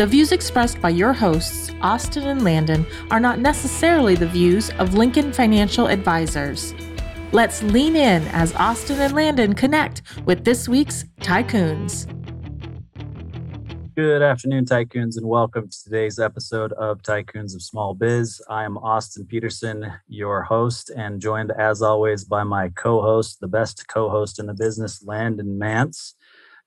[0.00, 4.94] The views expressed by your hosts, Austin and Landon, are not necessarily the views of
[4.94, 6.72] Lincoln Financial Advisors.
[7.32, 12.06] Let's lean in as Austin and Landon connect with this week's Tycoons.
[13.94, 18.40] Good afternoon, Tycoons, and welcome to today's episode of Tycoons of Small Biz.
[18.48, 23.48] I am Austin Peterson, your host, and joined as always by my co host, the
[23.48, 26.14] best co host in the business, Landon Mance,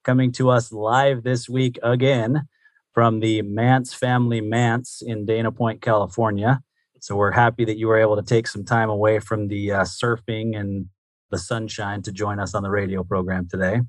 [0.03, 2.47] coming to us live this week again
[2.93, 6.61] from the Mance family Mance in Dana Point, California.
[6.99, 9.81] So we're happy that you were able to take some time away from the uh,
[9.81, 10.87] surfing and
[11.31, 13.81] the sunshine to join us on the radio program today.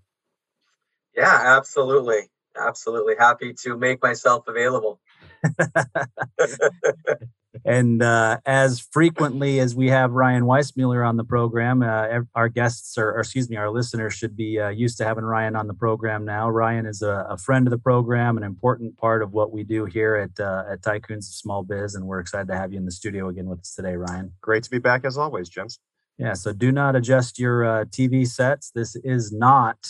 [1.16, 2.30] Yeah, absolutely.
[2.56, 5.00] Absolutely happy to make myself available.
[7.64, 12.98] and uh, as frequently as we have Ryan Weissmuller on the program, uh, our guests,
[12.98, 15.74] or, or, excuse me, our listeners should be uh, used to having Ryan on the
[15.74, 16.50] program now.
[16.50, 19.84] Ryan is a, a, friend of the program, an important part of what we do
[19.84, 22.84] here at uh, at Tycoons of Small Biz, and we're excited to have you in
[22.84, 24.32] the studio again with us today, Ryan.
[24.40, 25.78] Great to be back as always, gents.
[26.18, 28.70] Yeah, so do not adjust your uh, TV sets.
[28.70, 29.88] This is not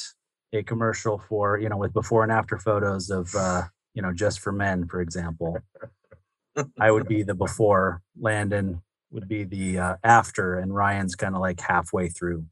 [0.53, 3.63] a commercial for you know with before and after photos of uh,
[3.95, 5.59] you know just for men, for example.
[6.79, 11.41] I would be the before, Landon would be the uh, after, and Ryan's kind of
[11.41, 12.47] like halfway through.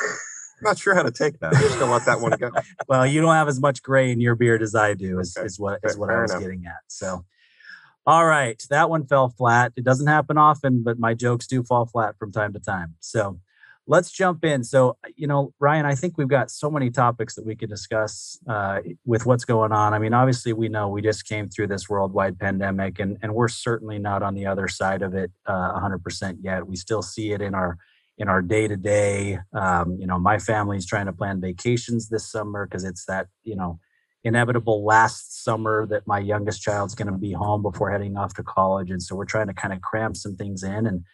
[0.00, 1.54] I'm not sure how to take that.
[1.54, 2.50] I'm just gonna let that one go.
[2.88, 5.46] well, you don't have as much gray in your beard as I do, is, okay.
[5.46, 6.42] is what is what Fair I was enough.
[6.42, 6.80] getting at.
[6.88, 7.24] So,
[8.06, 9.72] all right, that one fell flat.
[9.76, 12.96] It doesn't happen often, but my jokes do fall flat from time to time.
[13.00, 13.40] So,
[13.88, 14.62] let's jump in.
[14.62, 18.38] So, you know, Ryan, I think we've got so many topics that we could discuss
[18.46, 19.94] uh, with what's going on.
[19.94, 23.48] I mean, obviously, we know we just came through this worldwide pandemic, and and we're
[23.48, 26.66] certainly not on the other side of it uh, 100% yet.
[26.66, 27.78] We still see it in our
[28.18, 29.38] in our day to day.
[29.54, 33.80] You know, my family's trying to plan vacations this summer because it's that you know
[34.22, 38.42] inevitable last summer that my youngest child's going to be home before heading off to
[38.42, 41.04] college, and so we're trying to kind of cram some things in and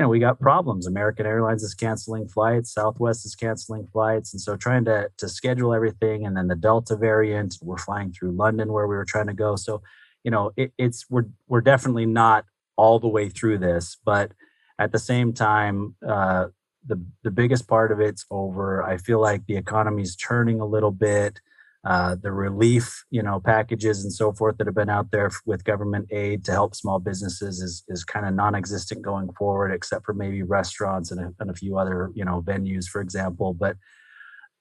[0.00, 0.86] you know, we got problems.
[0.86, 4.32] American Airlines is canceling flights, Southwest is canceling flights.
[4.32, 8.30] And so trying to, to schedule everything and then the Delta variant, we're flying through
[8.30, 9.56] London where we were trying to go.
[9.56, 9.82] So,
[10.24, 12.46] you know, it, it's, we're, we're definitely not
[12.76, 14.32] all the way through this, but
[14.78, 16.46] at the same time, uh,
[16.86, 18.82] the, the biggest part of it's over.
[18.82, 21.42] I feel like the economy's turning a little bit
[21.84, 25.64] uh, the relief, you know, packages and so forth that have been out there with
[25.64, 30.12] government aid to help small businesses is is kind of non-existent going forward, except for
[30.12, 33.54] maybe restaurants and a, and a few other, you know, venues, for example.
[33.54, 33.76] But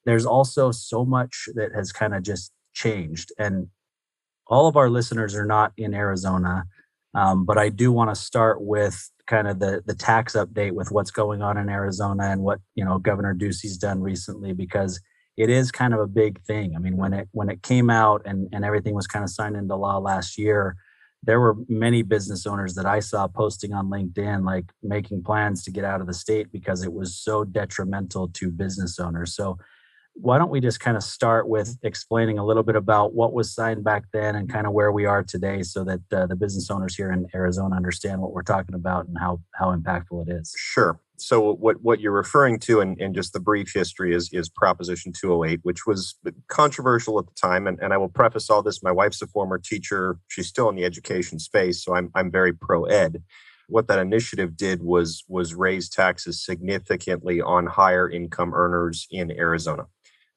[0.05, 3.67] there's also so much that has kind of just changed, and
[4.47, 6.63] all of our listeners are not in Arizona,
[7.13, 10.89] um, but I do want to start with kind of the the tax update with
[10.89, 15.01] what's going on in Arizona and what you know Governor Ducey's done recently because
[15.39, 16.75] it is kind of a big thing.
[16.75, 19.55] I mean, when it when it came out and and everything was kind of signed
[19.55, 20.75] into law last year,
[21.23, 25.71] there were many business owners that I saw posting on LinkedIn like making plans to
[25.71, 29.33] get out of the state because it was so detrimental to business owners.
[29.33, 29.57] So
[30.21, 33.53] why don't we just kind of start with explaining a little bit about what was
[33.53, 36.69] signed back then and kind of where we are today so that uh, the business
[36.69, 40.53] owners here in Arizona understand what we're talking about and how how impactful it is.
[40.57, 40.99] Sure.
[41.17, 45.13] So what what you're referring to in, in just the brief history is is proposition
[45.13, 46.15] 208 which was
[46.47, 48.83] controversial at the time and, and i will preface all this.
[48.83, 50.17] My wife's a former teacher.
[50.27, 53.23] She's still in the education space so i'm, I'm very pro ed
[53.69, 59.85] what that initiative did was was raise taxes significantly on higher income earners in arizona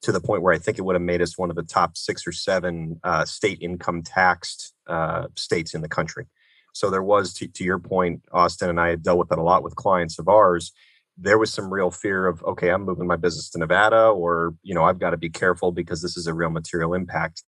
[0.03, 1.97] to the point where i think it would have made us one of the top
[1.97, 6.27] six or seven uh, state income taxed uh, states in the country
[6.73, 9.43] so there was, to, to your point, Austin and I had dealt with that a
[9.43, 10.73] lot with clients of ours.
[11.19, 14.75] There was some real fear of, okay, I'm moving my business to Nevada, or you
[14.75, 17.45] know, I've got to be careful because this is a real material impact.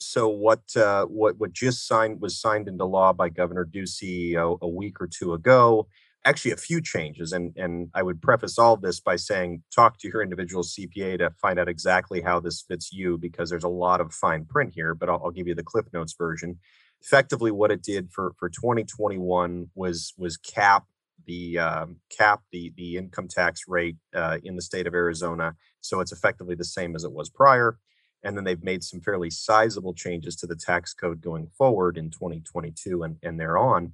[0.00, 4.56] So what uh, what what just signed was signed into law by Governor Ducey a,
[4.64, 5.88] a week or two ago
[6.28, 10.08] actually a few changes and and i would preface all this by saying talk to
[10.08, 14.00] your individual cpa to find out exactly how this fits you because there's a lot
[14.00, 16.58] of fine print here but i'll, I'll give you the cliff notes version
[17.02, 20.84] effectively what it did for for 2021 was was cap
[21.26, 26.00] the um, cap the the income tax rate uh, in the state of Arizona, so
[26.00, 27.78] it's effectively the same as it was prior.
[28.24, 32.10] And then they've made some fairly sizable changes to the tax code going forward in
[32.10, 33.92] 2022 and, and thereon.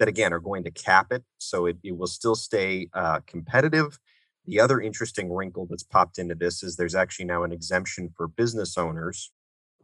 [0.00, 3.98] That again are going to cap it, so it, it will still stay uh, competitive.
[4.46, 8.26] The other interesting wrinkle that's popped into this is there's actually now an exemption for
[8.26, 9.30] business owners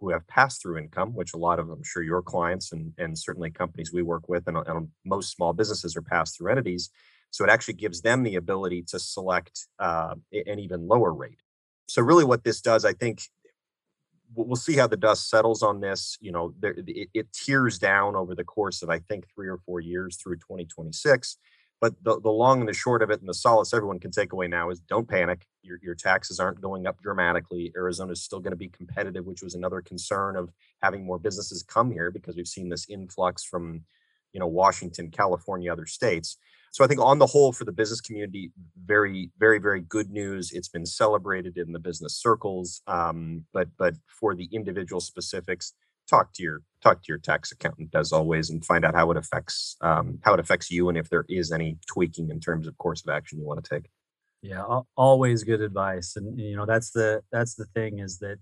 [0.00, 3.16] who have pass through income, which a lot of I'm sure your clients and, and
[3.16, 6.90] certainly companies we work with and, and most small businesses are pass through entities.
[7.30, 11.40] So it actually gives them the ability to select uh, an even lower rate.
[11.88, 13.22] So really, what this does, I think,
[14.34, 16.17] we'll see how the dust settles on this.
[16.20, 19.58] You know, there, it, it tears down over the course of I think three or
[19.58, 21.38] four years through 2026.
[21.81, 24.32] But the, the long and the short of it and the solace everyone can take
[24.32, 25.46] away now is don't panic.
[25.62, 27.70] Your, your taxes aren't going up dramatically.
[27.76, 30.50] Arizona is still going to be competitive, which was another concern of
[30.82, 33.82] having more businesses come here because we've seen this influx from,
[34.32, 36.38] you know, Washington, California, other states.
[36.72, 38.52] So I think on the whole for the business community,
[38.84, 40.52] very, very, very good news.
[40.52, 42.82] It's been celebrated in the business circles.
[42.86, 45.72] Um, but but for the individual specifics,
[46.06, 49.16] talk to your talk to your tax accountant as always and find out how it
[49.16, 52.76] affects um, how it affects you and if there is any tweaking in terms of
[52.78, 53.88] course of action you want to take
[54.42, 58.38] yeah always good advice and you know that's the that's the thing is that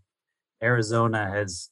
[0.63, 1.71] arizona has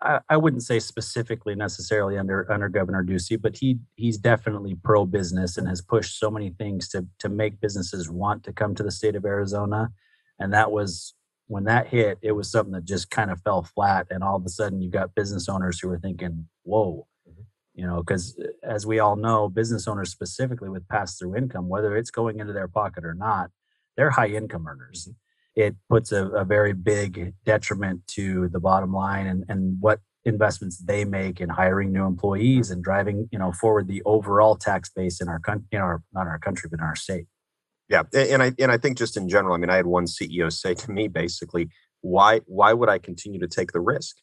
[0.00, 5.04] I, I wouldn't say specifically necessarily under under governor ducey but he he's definitely pro
[5.04, 8.84] business and has pushed so many things to to make businesses want to come to
[8.84, 9.90] the state of arizona
[10.38, 11.14] and that was
[11.48, 14.06] when that hit, it was something that just kind of fell flat.
[14.10, 17.42] And all of a sudden, you got business owners who were thinking, whoa, mm-hmm.
[17.74, 21.68] you know, because uh, as we all know, business owners specifically with pass through income,
[21.68, 23.50] whether it's going into their pocket or not,
[23.96, 25.08] they're high income earners.
[25.08, 25.12] Mm-hmm.
[25.56, 30.76] It puts a, a, very big detriment to the bottom line and, and what investments
[30.78, 35.20] they make in hiring new employees and driving, you know, forward the overall tax base
[35.20, 37.26] in our country, in our not our country, but in our state.
[37.88, 40.52] Yeah, and I and I think just in general, I mean, I had one CEO
[40.52, 41.68] say to me basically,
[42.00, 44.16] "Why why would I continue to take the risk?"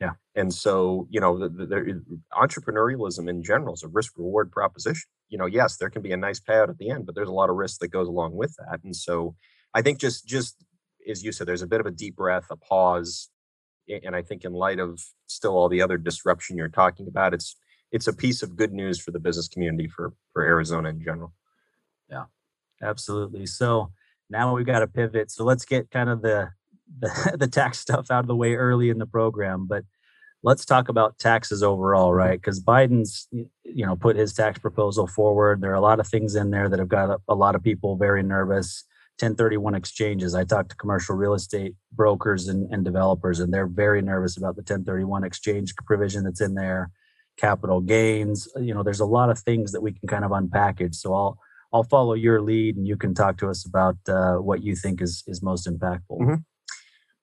[0.00, 4.52] Yeah, and so you know, the, the, the entrepreneurialism in general is a risk reward
[4.52, 5.08] proposition.
[5.30, 7.32] You know, yes, there can be a nice payout at the end, but there's a
[7.32, 8.80] lot of risk that goes along with that.
[8.84, 9.34] And so,
[9.74, 10.56] I think just just
[11.08, 13.30] as you said, there's a bit of a deep breath, a pause,
[13.88, 17.56] and I think in light of still all the other disruption you're talking about, it's
[17.92, 21.32] it's a piece of good news for the business community for for Arizona in general.
[22.08, 22.24] Yeah.
[22.82, 23.46] Absolutely.
[23.46, 23.92] So
[24.28, 25.30] now we've got to pivot.
[25.30, 26.50] So let's get kind of the,
[26.98, 29.84] the the tax stuff out of the way early in the program, but
[30.42, 32.40] let's talk about taxes overall, right?
[32.40, 33.28] Because Biden's
[33.64, 35.60] you know put his tax proposal forward.
[35.60, 37.62] There are a lot of things in there that have got a, a lot of
[37.62, 38.84] people very nervous.
[39.20, 40.34] 1031 exchanges.
[40.34, 44.56] I talked to commercial real estate brokers and, and developers, and they're very nervous about
[44.56, 46.90] the 1031 exchange provision that's in there.
[47.36, 48.48] Capital gains.
[48.56, 50.94] You know, there's a lot of things that we can kind of unpackage.
[50.94, 51.38] So I'll
[51.72, 55.00] I'll follow your lead, and you can talk to us about uh, what you think
[55.00, 56.18] is is most impactful.
[56.20, 56.34] Mm-hmm.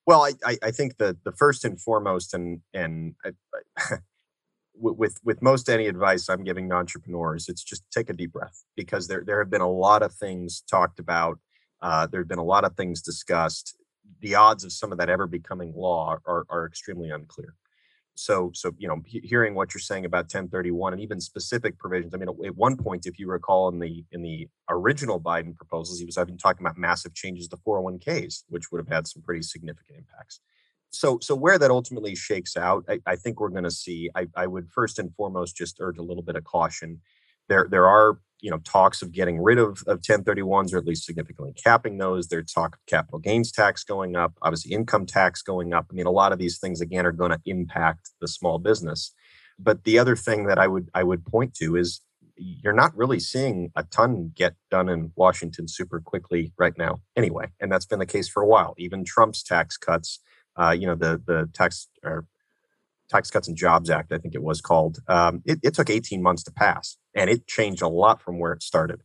[0.05, 3.31] Well, I, I think that the first and foremost, and and I,
[3.77, 3.97] I,
[4.73, 9.07] with with most any advice I'm giving entrepreneurs, it's just take a deep breath because
[9.07, 11.39] there there have been a lot of things talked about.
[11.81, 13.75] Uh, there have been a lot of things discussed.
[14.21, 17.55] The odds of some of that ever becoming law are, are extremely unclear.
[18.17, 22.17] So so you know hearing what you're saying about 1031 and even specific provisions i
[22.17, 26.05] mean at one point if you recall in the in the original biden proposals he
[26.05, 29.99] was even talking about massive changes to 401ks which would have had some pretty significant
[29.99, 30.39] impacts.
[30.89, 34.27] So so where that ultimately shakes out i, I think we're going to see I,
[34.35, 37.01] I would first and foremost just urge a little bit of caution.
[37.49, 41.05] There there are you know talks of getting rid of, of 1031s or at least
[41.05, 42.27] significantly capping those.
[42.27, 45.87] There's talk of capital gains tax going up obviously income tax going up.
[45.89, 49.13] I mean a lot of these things again are going to impact the small business.
[49.59, 52.01] But the other thing that i would i would point to is
[52.35, 57.47] you're not really seeing a ton get done in washington super quickly right now anyway
[57.59, 58.75] and that's been the case for a while.
[58.77, 60.19] Even trump's tax cuts
[60.55, 62.25] uh, you know the the tax or
[63.09, 64.99] Tax Cuts and Jobs Act, I think it was called.
[65.07, 68.53] Um, it, it, took 18 months to pass, and it changed a lot from where
[68.53, 69.01] it started.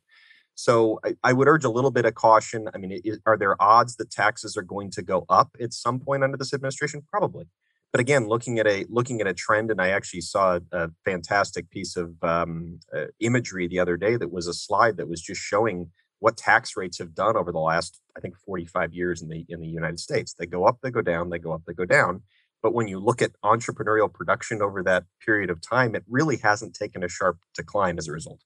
[0.54, 2.68] So I, I would urge a little bit of caution.
[2.74, 6.22] I mean, are there odds that taxes are going to go up at some point
[6.22, 7.02] under this administration?
[7.10, 7.46] Probably.
[7.90, 10.88] But again, looking at a looking at a trend, and I actually saw a, a
[11.04, 15.20] fantastic piece of um, uh, imagery the other day that was a slide that was
[15.20, 19.28] just showing what tax rates have done over the last, I think, 45 years in
[19.28, 20.34] the in the United States.
[20.38, 22.22] They go up, they go down, they go up, they go down
[22.62, 26.74] but when you look at entrepreneurial production over that period of time, it really hasn't
[26.74, 28.40] taken a sharp decline as a result.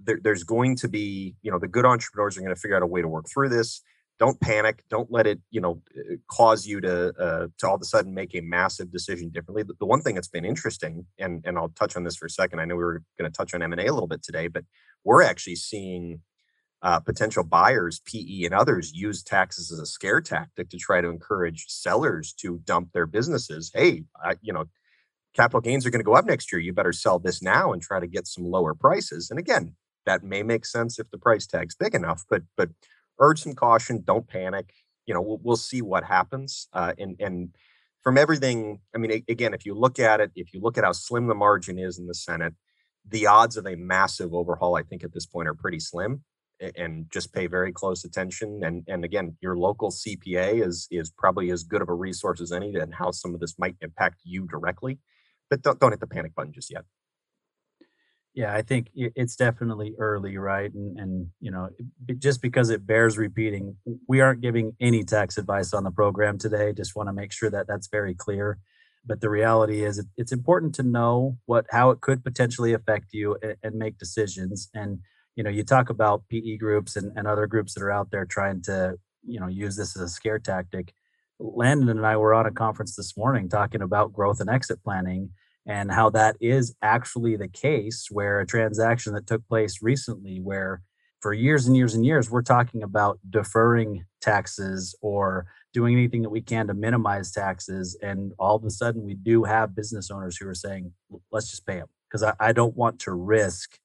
[0.00, 2.82] There, there's going to be, you know, the good entrepreneurs are going to figure out
[2.82, 3.82] a way to work through this.
[4.18, 4.82] Don't panic.
[4.88, 8.12] Don't let it, you know, uh, cause you to uh, to all of a sudden
[8.14, 9.62] make a massive decision differently.
[9.62, 12.30] The, the one thing that's been interesting, and and I'll touch on this for a
[12.30, 12.58] second.
[12.58, 14.48] I know we were going to touch on M and A a little bit today,
[14.48, 14.64] but
[15.04, 16.20] we're actually seeing
[16.82, 21.08] uh, potential buyers, PE and others, use taxes as a scare tactic to try to
[21.08, 23.70] encourage sellers to dump their businesses.
[23.74, 24.66] Hey, I, you know,
[25.34, 26.60] capital gains are going to go up next year.
[26.60, 29.30] You better sell this now and try to get some lower prices.
[29.30, 29.74] And again,
[30.06, 32.70] that may make sense if the price tag's big enough, but but
[33.18, 34.02] urge some caution.
[34.04, 34.72] Don't panic.
[35.06, 36.68] You know, we'll, we'll see what happens.
[36.72, 37.50] Uh, and and
[38.02, 40.92] from everything, I mean, again, if you look at it, if you look at how
[40.92, 42.54] slim the margin is in the Senate,
[43.06, 46.24] the odds of a massive overhaul, I think, at this point are pretty slim.
[46.76, 48.60] And just pay very close attention.
[48.64, 52.52] And and again, your local CPA is is probably as good of a resource as
[52.52, 54.98] any and how some of this might impact you directly.
[55.50, 56.84] But don't don't hit the panic button just yet.
[58.34, 60.72] Yeah, I think it's definitely early, right?
[60.72, 61.70] And and you know,
[62.18, 63.76] just because it bears repeating,
[64.08, 66.72] we aren't giving any tax advice on the program today.
[66.72, 68.58] Just want to make sure that that's very clear.
[69.04, 73.36] But the reality is, it's important to know what how it could potentially affect you
[73.42, 74.68] and, and make decisions.
[74.72, 75.00] And
[75.38, 78.24] you know, you talk about PE groups and, and other groups that are out there
[78.24, 80.92] trying to, you know, use this as a scare tactic.
[81.38, 85.30] Landon and I were on a conference this morning talking about growth and exit planning
[85.64, 90.82] and how that is actually the case where a transaction that took place recently where
[91.20, 96.30] for years and years and years we're talking about deferring taxes or doing anything that
[96.30, 100.36] we can to minimize taxes and all of a sudden we do have business owners
[100.36, 100.92] who are saying
[101.30, 103.78] let's just pay them because I, I don't want to risk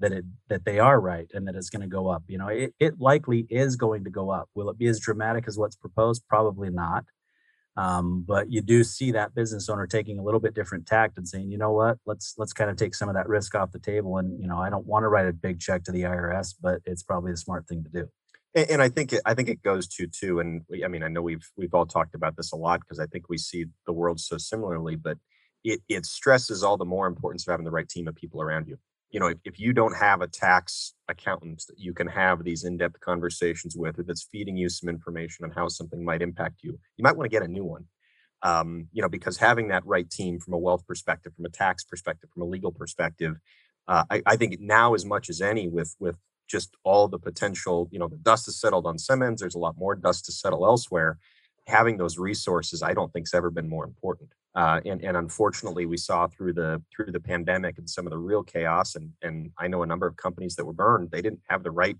[0.00, 2.48] that it that they are right and that it's going to go up you know
[2.48, 4.48] it, it likely is going to go up.
[4.54, 6.22] Will it be as dramatic as what's proposed?
[6.28, 7.04] Probably not.
[7.76, 11.28] Um, but you do see that business owner taking a little bit different tact and
[11.28, 11.98] saying you know what?
[12.06, 14.58] Let's let's kind of take some of that risk off the table and you know
[14.58, 17.36] i don't want to write a big check to the irs but it's probably the
[17.36, 18.08] smart thing to do.
[18.54, 21.02] And, and i think it, i think it goes to too and we, i mean
[21.02, 23.66] i know we've we've all talked about this a lot because i think we see
[23.86, 25.18] the world so similarly but
[25.64, 28.66] it, it stresses all the more importance of having the right team of people around
[28.68, 28.78] you
[29.10, 32.64] you know, if, if you don't have a tax accountant that you can have these
[32.64, 37.02] in-depth conversations with, that's feeding you some information on how something might impact you, you
[37.02, 37.84] might want to get a new one.
[38.42, 41.82] Um, you know, because having that right team from a wealth perspective, from a tax
[41.84, 43.36] perspective, from a legal perspective,
[43.88, 47.88] uh, I, I think now as much as any with with just all the potential,
[47.90, 49.40] you know, the dust has settled on Simmons.
[49.40, 51.18] There's a lot more dust to settle elsewhere.
[51.66, 54.30] Having those resources, I don't think's ever been more important.
[54.58, 58.18] Uh, and, and unfortunately, we saw through the through the pandemic and some of the
[58.18, 61.12] real chaos, and and I know a number of companies that were burned.
[61.12, 61.96] They didn't have the right,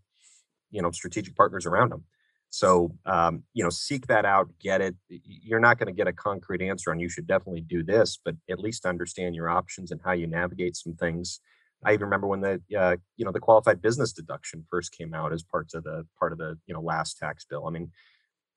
[0.72, 2.02] you know, strategic partners around them.
[2.50, 4.96] So um, you know, seek that out, get it.
[5.08, 8.34] You're not going to get a concrete answer on you should definitely do this, but
[8.50, 11.38] at least understand your options and how you navigate some things.
[11.84, 15.32] I even remember when the uh, you know the qualified business deduction first came out
[15.32, 17.68] as parts of the part of the you know last tax bill.
[17.68, 17.92] I mean,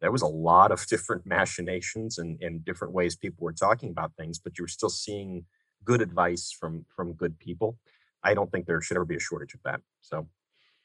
[0.02, 4.14] there was a lot of different machinations and, and different ways people were talking about
[4.18, 5.46] things, but you were still seeing
[5.84, 7.78] good advice from from good people.
[8.24, 9.82] I don't think there should ever be a shortage of that.
[10.02, 10.28] So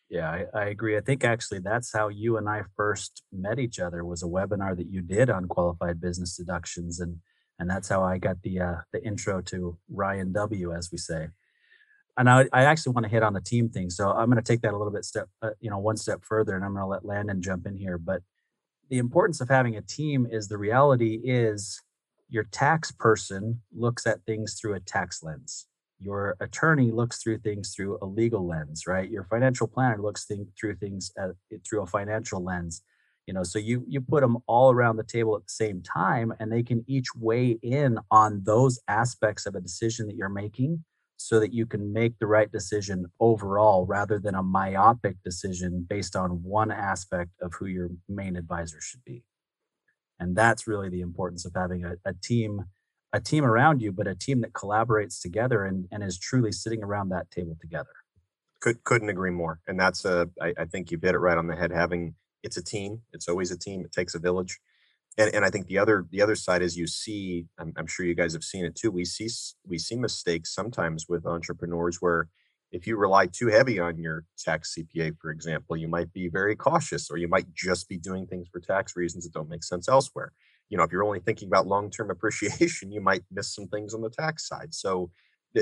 [0.09, 0.97] yeah, I, I, agree.
[0.97, 4.77] I think actually that's how you and I first met each other was a webinar
[4.77, 7.19] that you did on qualified business deductions, and
[7.59, 11.29] and that's how I got the uh, the intro to Ryan W, as we say.
[12.19, 14.43] And I, I actually want to hit on the team thing, so I'm going to
[14.43, 16.85] take that a little bit step, uh, you know, one step further, and I'm going
[16.85, 17.99] to let Landon jump in here.
[17.99, 18.23] But
[18.88, 21.83] the importance of having a team is the reality is
[22.28, 25.66] your tax person looks at things through a tax lens.
[25.99, 29.11] Your attorney looks through things through a legal lens right?
[29.11, 31.31] Your financial planner looks thing, through things at,
[31.64, 32.83] through a financial lens
[33.26, 33.43] you know?
[33.43, 36.62] So you you put them all around the table at the same time and they
[36.62, 40.85] can each weigh in on those aspects of a decision that you're making
[41.17, 46.15] so that you can make the right decision overall rather than a myopic decision based
[46.15, 49.25] on one aspect of who your main advisor should be.
[50.19, 52.65] And that's really the importance of having a, a team
[53.13, 56.83] a team around you but a team that collaborates together and, and is truly sitting
[56.83, 57.93] around that table together.
[58.61, 59.61] Could couldn't agree more.
[59.67, 61.71] And that's a I, I think you've hit it right on the head.
[61.71, 63.03] Having it's a team.
[63.13, 63.85] It's always a team.
[63.85, 64.59] It takes a village
[65.19, 68.07] and, and I think the other the other side is you see I'm, I'm sure
[68.07, 69.29] you guys have seen it too we see
[69.67, 72.29] we see mistakes sometimes with entrepreneurs where
[72.73, 76.57] if you rely too heavy on your tax CPA for example you might be very
[76.57, 79.89] cautious or you might just be doing things for tax reasons that don't make sense
[79.89, 80.33] elsewhere.
[80.69, 84.03] You know if you're only thinking about long-term appreciation you might miss some things on
[84.03, 84.75] the tax side.
[84.75, 85.11] So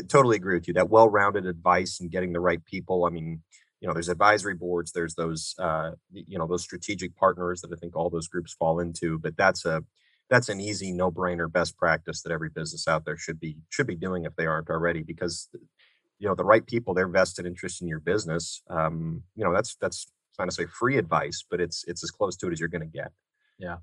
[0.09, 3.43] totally agree with you that well-rounded advice and getting the right people I mean
[3.85, 7.77] you know there's advisory boards there's those uh, you know those strategic partners that i
[7.77, 9.85] think all those groups fall into but that's a
[10.31, 13.87] that's an easy no brainer best practice that every business out there should be should
[13.87, 15.51] be doing if they aren't already because
[16.19, 19.77] you know the right people they're vested interest in your business um, you know that's
[19.83, 22.71] that's not to say free advice but it's it's as close to it as you're
[22.71, 23.13] going to get.
[23.59, 23.77] Yeah.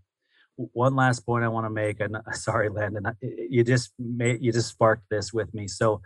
[0.55, 4.70] One last point i want to make and sorry landon you just made you just
[4.70, 5.67] sparked this with me.
[5.67, 6.01] So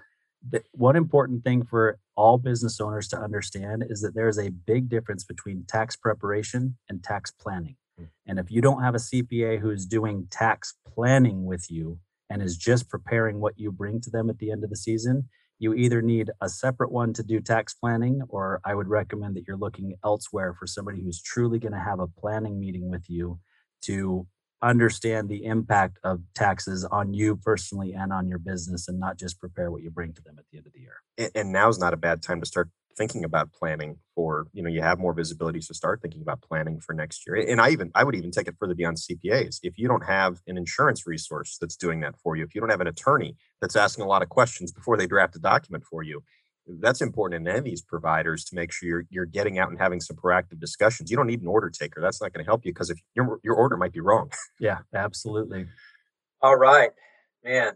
[0.49, 4.49] the, one important thing for all business owners to understand is that there is a
[4.49, 7.75] big difference between tax preparation and tax planning.
[7.99, 8.07] Mm.
[8.27, 11.99] And if you don't have a CPA who's doing tax planning with you,
[12.29, 15.29] and is just preparing what you bring to them at the end of the season,
[15.59, 19.45] you either need a separate one to do tax planning, or I would recommend that
[19.47, 23.39] you're looking elsewhere for somebody who's truly going to have a planning meeting with you
[23.83, 24.27] to
[24.61, 29.39] understand the impact of taxes on you personally and on your business and not just
[29.39, 31.01] prepare what you bring to them at the end of the year.
[31.17, 34.69] And, and now's not a bad time to start thinking about planning for you know
[34.69, 37.91] you have more visibility so start thinking about planning for next year and i even
[37.93, 41.57] i would even take it further beyond cpas if you don't have an insurance resource
[41.59, 44.21] that's doing that for you if you don't have an attorney that's asking a lot
[44.21, 46.23] of questions before they draft a document for you
[46.67, 49.79] that's important in any of these providers to make sure you're, you're getting out and
[49.79, 52.65] having some proactive discussions you don't need an order taker that's not going to help
[52.65, 55.67] you because if your, your order might be wrong yeah absolutely
[56.41, 56.91] all right
[57.43, 57.73] man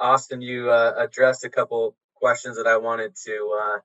[0.00, 3.78] austin you uh, addressed a couple questions that i wanted to uh,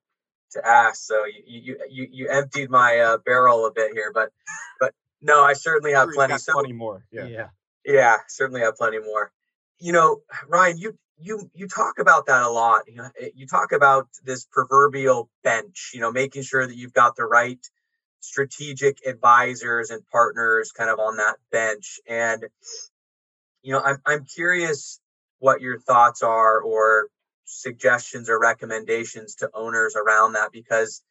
[0.51, 1.05] to ask.
[1.05, 4.31] So you you you, you emptied my uh, barrel a bit here, but
[4.79, 6.37] but no, I certainly have plenty.
[6.37, 7.05] So, plenty more.
[7.11, 7.25] Yeah.
[7.25, 7.47] yeah,
[7.85, 9.31] yeah, certainly have plenty more.
[9.79, 12.83] You know, Ryan, you you you talk about that a lot.
[12.87, 15.91] You know, you talk about this proverbial bench.
[15.93, 17.59] You know, making sure that you've got the right
[18.19, 21.99] strategic advisors and partners kind of on that bench.
[22.07, 22.45] And
[23.63, 24.99] you know, I'm I'm curious
[25.39, 27.07] what your thoughts are or
[27.45, 31.01] suggestions or recommendations to owners around that because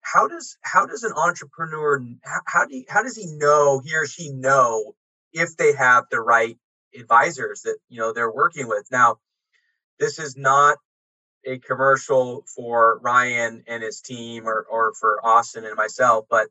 [0.00, 3.94] how does how does an entrepreneur how, how do you, how does he know he
[3.96, 4.94] or she know
[5.32, 6.56] if they have the right
[6.98, 9.16] advisors that you know they're working with now
[9.98, 10.78] this is not
[11.44, 16.48] a commercial for Ryan and his team or or for Austin and myself but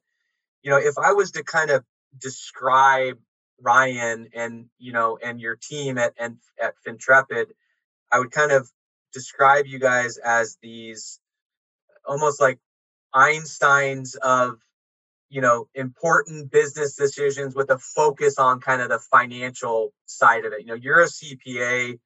[0.63, 1.83] you know if I was to kind of
[2.19, 3.17] describe
[3.61, 7.47] Ryan and you know and your team at and at Fintrepid
[8.11, 8.69] I would kind of
[9.13, 11.19] describe you guys as these
[12.05, 12.59] almost like
[13.13, 14.59] Einsteins of
[15.29, 20.53] you know important business decisions with a focus on kind of the financial side of
[20.53, 20.61] it.
[20.61, 21.99] You know, you're a CPA,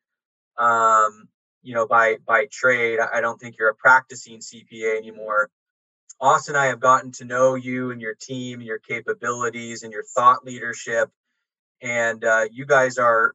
[0.60, 1.28] um,
[1.63, 3.00] you know, by by trade.
[3.00, 5.50] I don't think you're a practicing CPA anymore.
[6.22, 9.94] Austin and I have gotten to know you and your team and your capabilities and
[9.94, 11.10] your thought leadership.
[11.81, 13.33] And uh, you guys are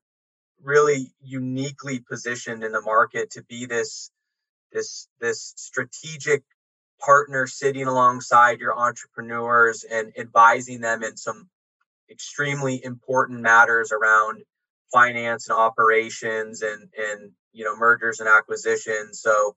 [0.63, 4.11] really uniquely positioned in the market to be this
[4.73, 6.43] this this strategic
[7.01, 11.49] partner sitting alongside your entrepreneurs and advising them in some
[12.11, 14.43] extremely important matters around
[14.93, 19.21] finance and operations and and you know mergers and acquisitions.
[19.21, 19.57] So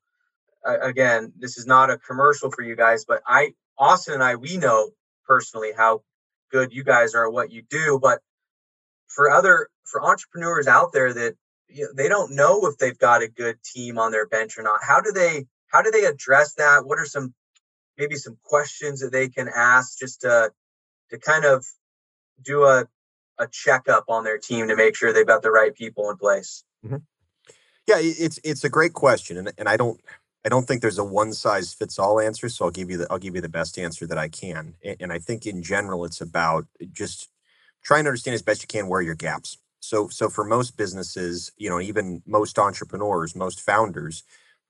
[0.65, 4.35] uh, again this is not a commercial for you guys but i austin and i
[4.35, 4.89] we know
[5.25, 6.01] personally how
[6.51, 8.21] good you guys are at what you do but
[9.07, 11.35] for other for entrepreneurs out there that
[11.69, 14.63] you know, they don't know if they've got a good team on their bench or
[14.63, 16.85] not how do they how do they address that?
[16.85, 17.33] What are some
[17.97, 20.51] maybe some questions that they can ask just to
[21.11, 21.65] to kind of
[22.41, 22.85] do a
[23.39, 26.63] a checkup on their team to make sure they've got the right people in place
[26.85, 26.97] mm-hmm.
[27.87, 29.99] yeah it's it's a great question and, and i don't
[30.45, 33.07] i don't think there's a one size fits all answer so i'll give you the
[33.09, 36.05] i'll give you the best answer that i can and, and i think in general
[36.05, 37.29] it's about just
[37.87, 39.57] trying to understand as best you can where your gaps.
[39.79, 44.23] So, so for most businesses, you know, even most entrepreneurs, most founders,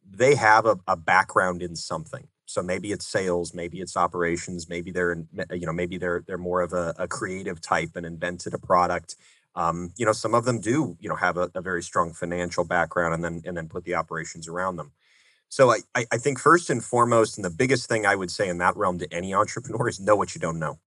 [0.07, 2.27] they have a, a background in something.
[2.57, 5.15] So maybe it's sales, maybe it's operations, maybe they're,
[5.51, 9.15] you know, maybe they're they're more of a, a creative type and invented a product.
[9.53, 12.63] Um, you know, some of them do, you know, have a, a very strong financial
[12.65, 14.91] background and then and then put the operations around them.
[15.49, 18.57] So I, I think first and foremost, and the biggest thing I would say in
[18.57, 20.79] that realm to any entrepreneur is know what you don't know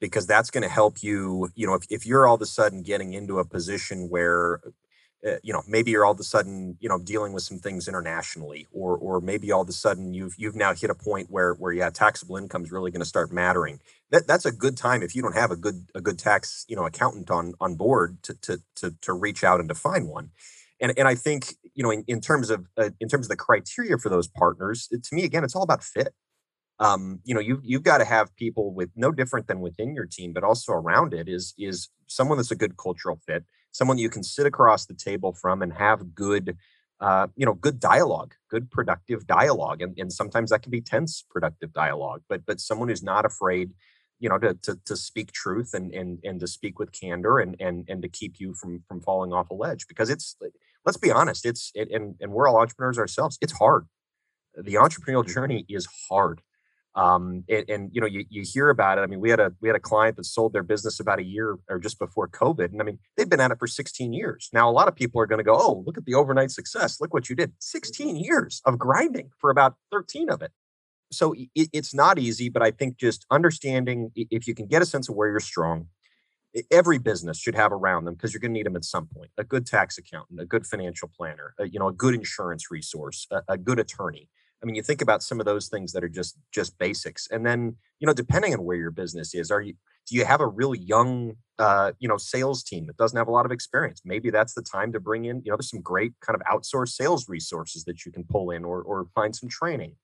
[0.00, 2.82] because that's going to help you you know if, if you're all of a sudden
[2.82, 4.58] getting into a position where
[5.26, 7.88] uh, you know maybe you're all of a sudden you know dealing with some things
[7.88, 11.54] internationally or or maybe all of a sudden you've you've now hit a point where
[11.54, 13.80] where yeah taxable income is really going to start mattering.
[14.10, 16.76] That that's a good time if you don't have a good a good tax you
[16.76, 20.30] know accountant on on board to to to, to reach out and to find one.
[20.80, 23.36] And and i think you know in, in terms of uh, in terms of the
[23.36, 26.14] criteria for those partners to me again it's all about fit.
[26.78, 30.06] Um, you know, you you've got to have people with no different than within your
[30.06, 34.10] team, but also around it is is someone that's a good cultural fit, someone you
[34.10, 36.56] can sit across the table from and have good,
[37.00, 41.24] uh, you know, good dialogue, good productive dialogue, and and sometimes that can be tense
[41.28, 43.72] productive dialogue, but but someone who's not afraid,
[44.20, 47.56] you know, to to, to speak truth and and and to speak with candor and
[47.60, 50.36] and and to keep you from from falling off a ledge because it's
[50.86, 53.38] let's be honest, it's it, and and we're all entrepreneurs ourselves.
[53.40, 53.86] It's hard.
[54.56, 56.42] The entrepreneurial journey is hard
[56.94, 59.02] um, and, and, you know you, you hear about it.
[59.02, 61.24] I mean we had a we had a client that sold their business about a
[61.24, 64.50] year or just before covid and i mean they've been at it for 16 years.
[64.52, 67.00] Now a lot of people are going to go oh look at the overnight success.
[67.00, 67.52] Look what you did.
[67.60, 70.52] 16 years of grinding for about 13 of it.
[71.10, 74.86] So it, it's not easy but i think just understanding if you can get a
[74.86, 75.88] sense of where you're strong
[76.70, 79.30] every business should have around them because you're going to need them at some point.
[79.38, 83.26] A good tax accountant a good financial planner a, you know a good insurance resource
[83.30, 84.28] a, a, good attorney
[84.62, 87.44] i mean you think about some of those things that are just just basics and
[87.44, 89.74] then you know depending on where your business is are you
[90.08, 93.32] do you have a really young uh, you know sales team that doesn't have a
[93.32, 96.12] lot of experience maybe that's the time to bring in you know there's some great
[96.20, 99.94] kind of outsourced sales resources that you can pull in or or find some training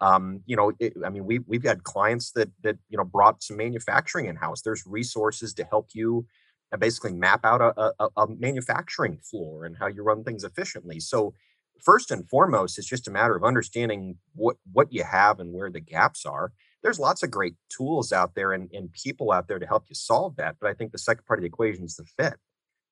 [0.00, 3.42] um, you know, it, I mean, we we've got clients that that you know brought
[3.42, 4.62] some manufacturing in house.
[4.62, 6.26] There's resources to help you
[6.72, 11.00] uh, basically map out a, a, a manufacturing floor and how you run things efficiently.
[11.00, 11.34] So
[11.82, 15.70] first and foremost, it's just a matter of understanding what what you have and where
[15.70, 16.52] the gaps are.
[16.82, 19.94] There's lots of great tools out there and, and people out there to help you
[19.94, 20.56] solve that.
[20.60, 22.34] But I think the second part of the equation is the fit.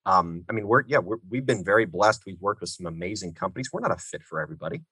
[0.05, 2.23] Um, I mean, we're yeah, we're, we've been very blessed.
[2.27, 3.71] We've worked with some amazing companies.
[3.73, 4.83] We're not a fit for everybody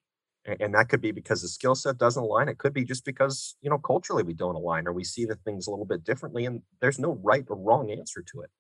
[0.61, 3.57] and that could be because the skill set doesn't align it could be just because
[3.63, 6.45] you know culturally we don't align or we see the things a little bit differently
[6.45, 8.51] and there's no right or wrong answer to it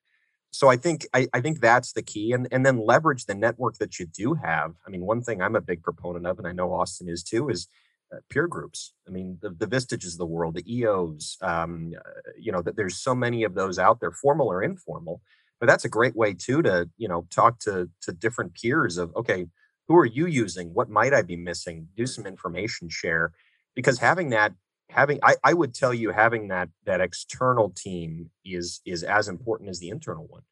[0.55, 3.79] so i think i, I think that's the key and, and then leverage the network
[3.79, 4.75] that you do have.
[4.87, 7.49] I mean one thing i'm a big proponent of and i know austin is too
[7.49, 7.69] is
[8.13, 8.93] uh, peer groups.
[9.09, 12.77] I mean the, the vistages of the world the eos um, uh, you know that
[12.77, 15.21] there's so many of those out there formal or informal
[15.61, 19.15] but that's a great way too to you know talk to to different peers of
[19.17, 19.47] okay
[19.89, 20.73] who are you using?
[20.73, 21.89] What might i be missing?
[21.97, 23.33] Do some information share.
[23.75, 24.53] Because having that
[24.95, 29.69] having I, I would tell you having that that external team is is as important
[29.71, 30.43] as the internal one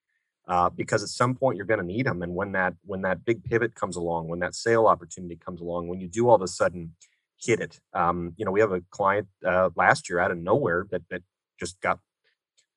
[0.49, 3.25] uh, because at some point you're going to need them and when that when that
[3.25, 6.43] big pivot comes along when that sale opportunity comes along when you do all of
[6.43, 6.95] a sudden
[7.41, 10.87] hit it um, you know we have a client uh, last year out of nowhere
[10.91, 11.23] that that
[11.59, 12.01] just got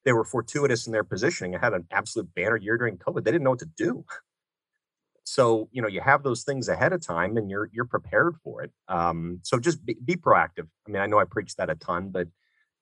[0.04, 3.24] they were fortuitous in their positioning and had an absolute banner year during covid.
[3.24, 4.06] They didn't know what to do
[5.26, 8.62] so you know you have those things ahead of time and you're you're prepared for
[8.64, 8.72] it.
[8.88, 10.68] Um, so just be, be, proactive.
[10.88, 12.28] I mean i know i preach that a ton but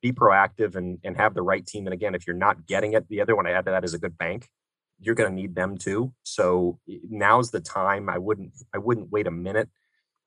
[0.02, 1.88] be proactive and and have the right team.
[1.88, 3.94] And again if you're not getting it the other one i add to that is
[3.94, 4.50] a good bank.
[5.00, 6.14] You're going to need them too.
[6.24, 6.80] So
[7.10, 8.10] now's the time.
[8.10, 9.70] I wouldn't i wouldn't wait a minute.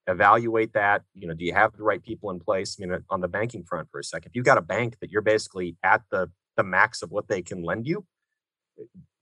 [0.07, 1.03] Evaluate that.
[1.13, 2.79] You know do you have the right people in place?
[2.81, 5.11] I mean on the banking front for a second if you've got a bank that
[5.11, 8.07] you're basically at the the max of what they can lend you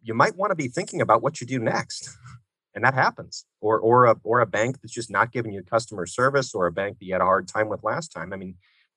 [0.03, 2.17] you might want to be thinking about what you do next
[2.75, 3.47] and that happens.
[3.61, 6.73] Or or a or a bank that's just not giving you customer service or a
[6.73, 8.33] bank that you had a hard time with last time.
[8.33, 8.57] I mean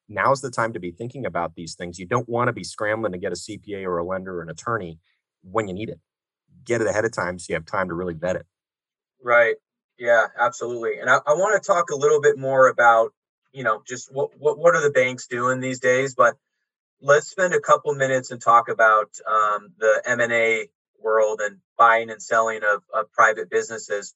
[0.10, 2.00] now's the time to be thinking about these things.
[2.00, 4.50] You don't want to be scrambling to get a cpa or a lender or an
[4.50, 5.00] attorney
[5.44, 6.00] when you need it.
[6.63, 8.46] Get it ahead of time so you have time to really vet it.
[9.22, 9.56] Right.
[9.98, 11.00] Yeah absolutely.
[11.00, 13.13] And i, I want to talk a little bit more about
[13.54, 16.16] you know just what, what what are the banks doing these days?
[16.16, 16.36] But
[17.02, 20.68] let's spend a couple minutes and talk about um, the m&a
[21.02, 24.14] world and buying and selling of, of private businesses.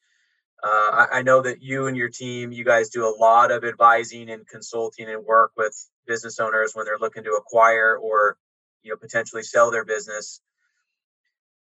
[0.63, 3.63] Uh, I, I, know that you and your team, you guys do a lot of
[3.63, 8.37] advising and consulting and work with business owners when they're looking to acquire or
[8.83, 10.39] you know potentially sell their business.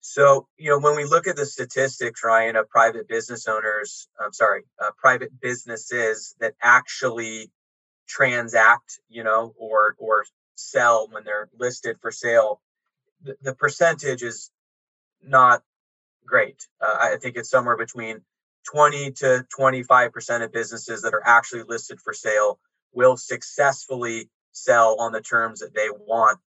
[0.01, 4.33] So you know when we look at the statistics, Ryan, of private business owners, I'm
[4.33, 7.53] sorry, uh, private businesses that actually
[8.09, 10.25] transact, you know, or or
[10.57, 12.61] sell when they're listed for sale,
[13.23, 14.51] the, the percentage is
[15.23, 15.63] not
[16.27, 16.67] great.
[16.81, 18.23] Uh, I think it's somewhere between
[18.71, 22.59] 20 to 25% of businesses that are actually listed for sale
[22.93, 26.39] will successfully sell on the terms that they want.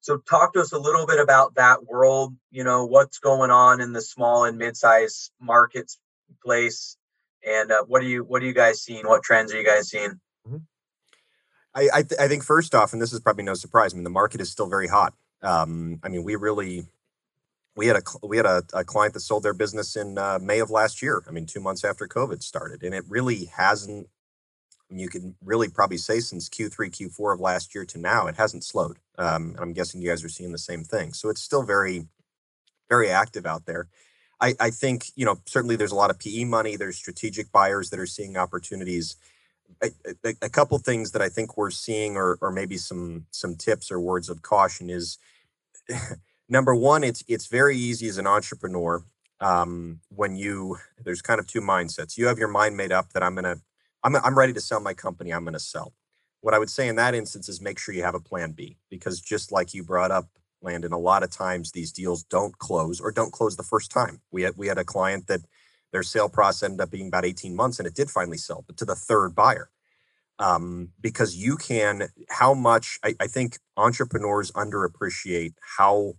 [0.00, 3.80] So talk to us a little bit about that world, you know, what's going on
[3.80, 6.96] in the small and mid-sized marketplace
[7.46, 9.06] and uh, what are you what are you guys seeing?
[9.06, 10.20] What trends are you guys seeing?
[10.46, 10.56] Mm-hmm.
[11.74, 13.92] I I, th- I, think first off, and this is probably no surprise.
[13.92, 15.14] I mean, the market is still very hot.
[15.42, 16.86] Um, I mean, we really
[17.76, 20.58] we had a we had a, a client that sold their business in uh, May
[20.58, 21.22] of last year.
[21.28, 24.08] I mean, two months after COVID started, and it really hasn't.
[24.92, 28.64] You can really probably say since Q3, Q4 of last year to now, it hasn't
[28.64, 28.98] slowed.
[29.16, 31.12] Um, I'm guessing you guys are seeing the same thing.
[31.12, 32.08] So it's still very,
[32.88, 33.86] very active out there.
[34.40, 36.76] I, I think you know certainly there's a lot of PE money.
[36.76, 39.16] There's strategic buyers that are seeing opportunities.
[39.82, 39.90] A,
[40.24, 43.92] a, a couple things that I think we're seeing, or or maybe some some tips
[43.92, 45.18] or words of caution is
[46.50, 49.02] number one, it's it's very easy as an entrepreneur
[49.40, 52.18] um, when you there's kind of two mindsets.
[52.18, 53.56] You have your mind made up that I'm gonna
[54.04, 55.30] I'm I'm ready to sell my company.
[55.30, 55.94] I'm gonna sell.
[56.42, 58.76] What I would say in that instance is make sure you have a plan B
[58.90, 60.26] because just like you brought up,
[60.62, 64.20] Landon, a lot of times these deals don't close or don't close the first time.
[64.30, 65.40] We had we had a client that
[65.92, 68.76] their sale process ended up being about 18 months and it did finally sell, but
[68.78, 69.70] to the third buyer.
[70.38, 76.14] Um, because you can, how much I, I think entrepreneurs underappreciate how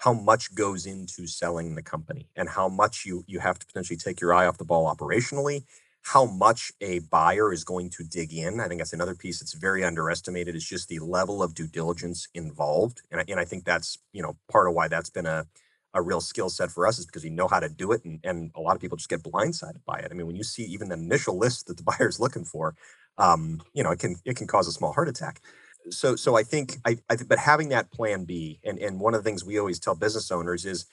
[0.00, 3.96] how much goes into selling the company and how much you you have to potentially
[3.96, 5.64] take your eye off the ball operationally
[6.02, 8.60] how much a buyer is going to dig in.
[8.60, 12.26] I think that's another piece that's very underestimated is just the level of due diligence
[12.34, 13.02] involved.
[13.10, 15.46] And I, and I think that's, you know, part of why that's been a,
[15.92, 18.04] a real skill set for us is because we know how to do it.
[18.04, 20.08] And, and a lot of people just get blindsided by it.
[20.10, 22.74] I mean, when you see even the initial list that the buyer is looking for,
[23.18, 25.42] um, you know, it can, it can cause a small heart attack.
[25.88, 29.24] So, so I think, I, I but having that plan B and, and one of
[29.24, 30.86] the things we always tell business owners is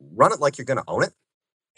[0.00, 1.12] run it like you're going to own it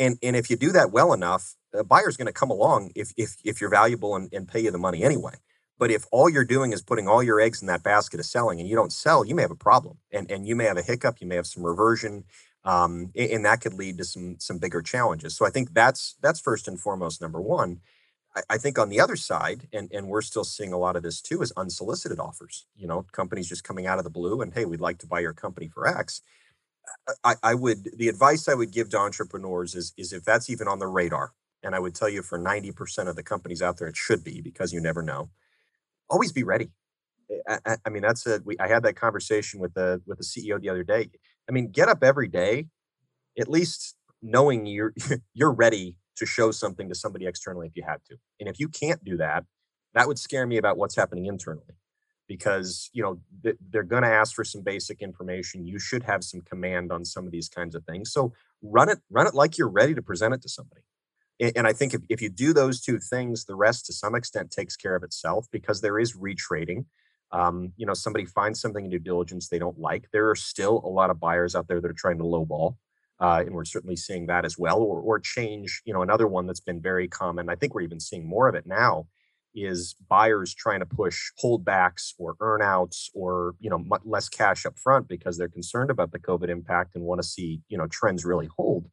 [0.01, 3.13] and and if you do that well enough, a buyer's going to come along if
[3.17, 5.35] if if you're valuable and, and pay you the money anyway.
[5.79, 8.61] But if all you're doing is putting all your eggs in that basket of selling
[8.61, 10.83] and you don't sell, you may have a problem, and and you may have a
[10.83, 12.25] hiccup, you may have some reversion,
[12.65, 15.37] um, and, and that could lead to some some bigger challenges.
[15.37, 17.81] So I think that's that's first and foremost number one.
[18.49, 21.21] I, think on the other side, and and we're still seeing a lot of this
[21.21, 22.67] too, is unsolicited offers.
[22.77, 25.21] You know, companies just coming out of the blue and hey, we'd like to buy
[25.21, 26.23] your company for X
[27.09, 30.51] uh, I, I would the advice I would give to entrepreneurs is is if that's
[30.51, 33.79] even on the radar, and I would tell you for 90% of the companies out
[33.79, 35.31] there, it should be because you never know.
[36.09, 36.71] Always be ready.
[37.31, 40.19] Eh, I, I, I mean, that's a we I had that conversation with the with
[40.19, 41.11] the CEO the other day.
[41.49, 42.67] I mean, get up every day,
[43.39, 44.95] at least knowing you're
[45.35, 48.17] you're ready to show something to somebody externally if you had to.
[48.39, 49.45] And if you can't do that,
[49.95, 51.75] that would scare me about what's happening internally
[52.29, 53.19] because you know
[53.71, 55.67] they're going to ask for some basic information.
[55.67, 58.13] You should have some command on some of these kinds of things.
[58.13, 60.83] So run it run it like you're ready to present it to somebody.
[61.57, 64.51] And i think if, if you do those two things the rest to some extent
[64.51, 66.85] takes care of itself because there is retrading.
[67.33, 70.09] Um, you know somebody finds something in due diligence they don't like.
[70.13, 72.77] There are still a lot of buyers out there that are trying to lowball
[73.21, 76.47] uh, and we're certainly seeing that as well or, or change you know another one
[76.47, 79.07] that's been very common i think we're even seeing more of it now
[79.55, 85.09] is buyers trying to push holdbacks or earnouts or you know less cash up front
[85.09, 88.49] because they're concerned about the covid impact and want to see you know trends really
[88.57, 88.87] hold.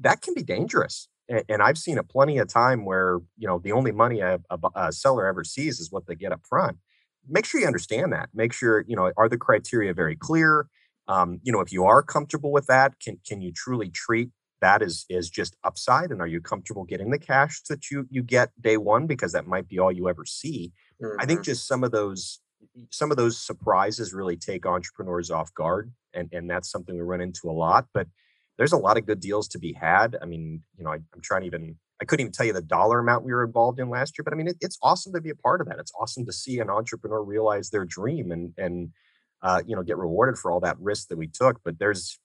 [0.00, 3.72] That can be dangerous and i've seen it plenty of time where you know the
[3.72, 6.78] only money a, a, a seller ever sees is what they get up front
[7.28, 8.28] make sure you understand that.
[8.34, 10.66] Make sure you know are the criteria very clear
[11.10, 14.80] um, you know if you are comfortable with that can can you truly treat that
[14.80, 18.50] is is just upside and are you comfortable getting the cash that you you get
[18.60, 21.20] day one because that might be all you ever see mm-hmm.
[21.20, 21.44] i think mm-hmm.
[21.50, 22.40] just some of those
[22.90, 27.20] some of those surprises really take entrepreneurs off guard and and that's something we run
[27.20, 28.06] into a lot but
[28.56, 31.20] there's a lot of good deals to be had i mean you know I, am
[31.22, 33.88] trying to even i couldn't even tell you the dollar amount we were involved in
[33.88, 35.92] last year but i mean it, it's awesome to be a part of that it's
[35.98, 38.90] awesome to see an entrepreneur realize their dream and and
[39.42, 42.18] uh, you know get rewarded for all that risk that we took but there's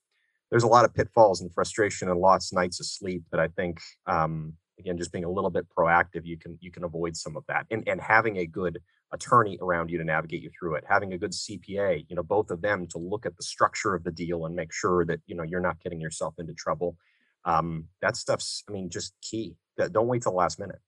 [0.50, 3.48] there's a lot of pitfalls and frustration and lots of nights of sleep that I
[3.48, 7.36] think um, again just being a little bit proactive you can you can avoid some
[7.36, 7.66] of that.
[7.70, 8.78] And and having a good
[9.12, 12.50] attorney around you to navigate you through it having a good cpa you know both
[12.50, 15.36] of them to look at the structure of the deal and make sure that you
[15.36, 16.96] know you're not getting yourself into trouble
[17.44, 20.80] um, that stuff's i mean just key that don't wait till the last minute.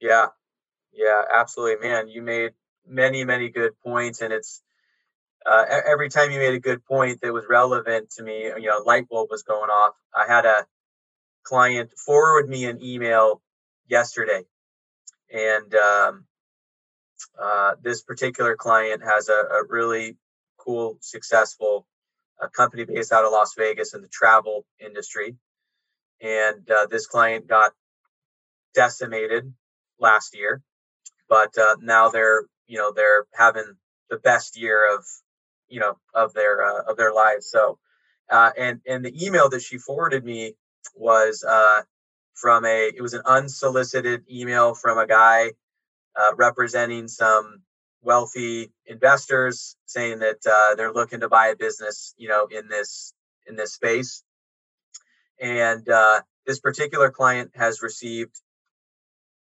[0.00, 0.26] Yeah.
[0.92, 2.08] Yeah absolutely man.
[2.08, 2.52] You made
[2.86, 4.62] many many good points and it's
[5.46, 8.82] uh, every time you made a good point that was relevant to me, you know,
[8.84, 9.94] light bulb was going off.
[10.14, 10.66] I had a
[11.44, 13.40] client forward me an email
[13.88, 14.42] yesterday,
[15.32, 16.26] and um,
[17.40, 20.16] uh, this particular client has a, a really
[20.58, 21.86] cool, successful
[22.42, 25.36] uh, company based out of Las Vegas in the travel industry,
[26.20, 27.72] and uh, this client got
[28.74, 29.52] decimated
[29.98, 30.62] last year,
[31.28, 33.64] but uh, now they're you know they're having
[34.10, 35.04] the best year of
[35.70, 37.46] you know of their uh, of their lives.
[37.50, 37.78] So
[38.28, 40.54] uh, and and the email that she forwarded me
[40.94, 41.82] was uh,
[42.34, 45.52] from a it was an unsolicited email from a guy
[46.16, 47.62] uh, representing some
[48.02, 53.14] wealthy investors saying that uh, they're looking to buy a business you know in this
[53.46, 54.22] in this space.
[55.40, 58.38] And uh, this particular client has received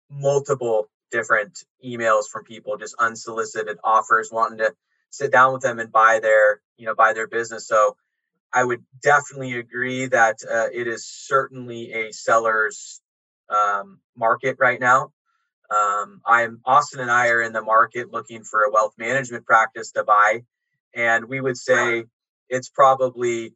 [0.09, 4.73] multiple different emails from people just unsolicited offers wanting to
[5.13, 7.67] sit down with them and buy their you know buy their business.
[7.67, 7.95] So
[8.53, 13.01] i would definitely agree that uh, it is certainly a seller's
[13.49, 15.11] um, market right now.
[15.71, 19.91] Um, i'm austin and i are in the market looking for a wealth management practice
[19.93, 20.43] to buy
[20.93, 22.03] and we would say
[22.49, 23.55] it's probably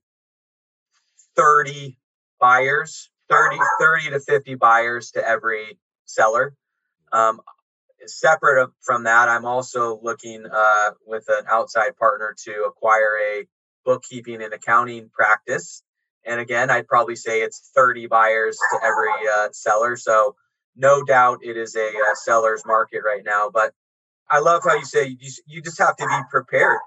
[1.35, 1.97] 30
[2.39, 6.55] buyers 30 30 to 50 buyers to every seller.
[7.11, 7.41] Um,
[8.09, 13.45] separate from that, I'm also looking uh, with an outside partner to acquire a
[13.85, 15.83] bookkeeping and accounting practice.
[16.25, 19.95] And again, I'd probably say it's 30 buyers to every uh, seller.
[19.95, 20.35] So
[20.75, 23.49] no doubt it is a, uh, seller's market right now.
[23.51, 23.73] But
[24.29, 26.79] I love how you say you, you just have to be prepared,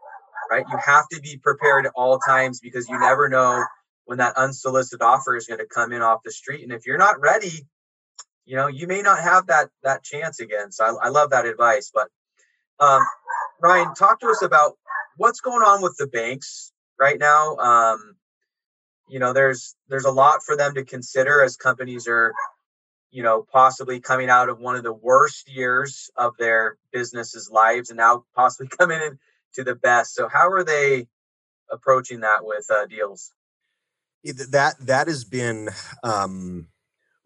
[0.51, 0.65] right?
[0.71, 3.65] You have to be prepared at all times because you never know
[4.05, 6.63] when that unsolicited offer is going to come in off the street.
[6.63, 7.67] And if you're not ready,
[8.51, 10.73] you know, you may not have that that chance again.
[10.73, 11.93] So I, I love that advice.
[11.95, 12.09] But
[12.85, 13.01] um,
[13.63, 14.73] Ryan, talk to us about
[15.17, 17.55] what's going on with the banks right now.
[17.59, 18.17] Um,
[19.09, 22.33] you know, there's there's a lot for them to consider as companies are,
[23.13, 27.91] you know, possibly coming out of one of the worst years of their businesses' lives,
[27.91, 30.13] and now possibly coming into the best.
[30.17, 31.07] So how are they
[31.71, 33.31] approaching that with uh, deals?
[34.25, 35.69] That that has been
[36.03, 36.67] um,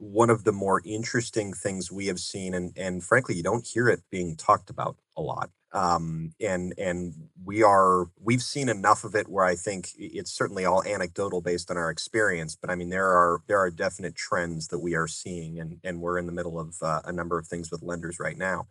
[0.04, 3.88] one of the more interesting things we have seen, and and frankly, you don't hear
[3.88, 5.50] it being talked about a lot.
[5.72, 7.14] Um, and and
[7.44, 11.70] we are we've seen enough of it where I think it's certainly all anecdotal based
[11.70, 12.56] on our experience.
[12.60, 16.00] But I mean, there are there are definite trends that we are seeing, and and
[16.00, 18.66] we're in the middle of uh, a number of things with lenders right now.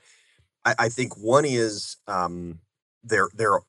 [0.64, 2.60] I, I think one is um,
[3.04, 3.60] they're they're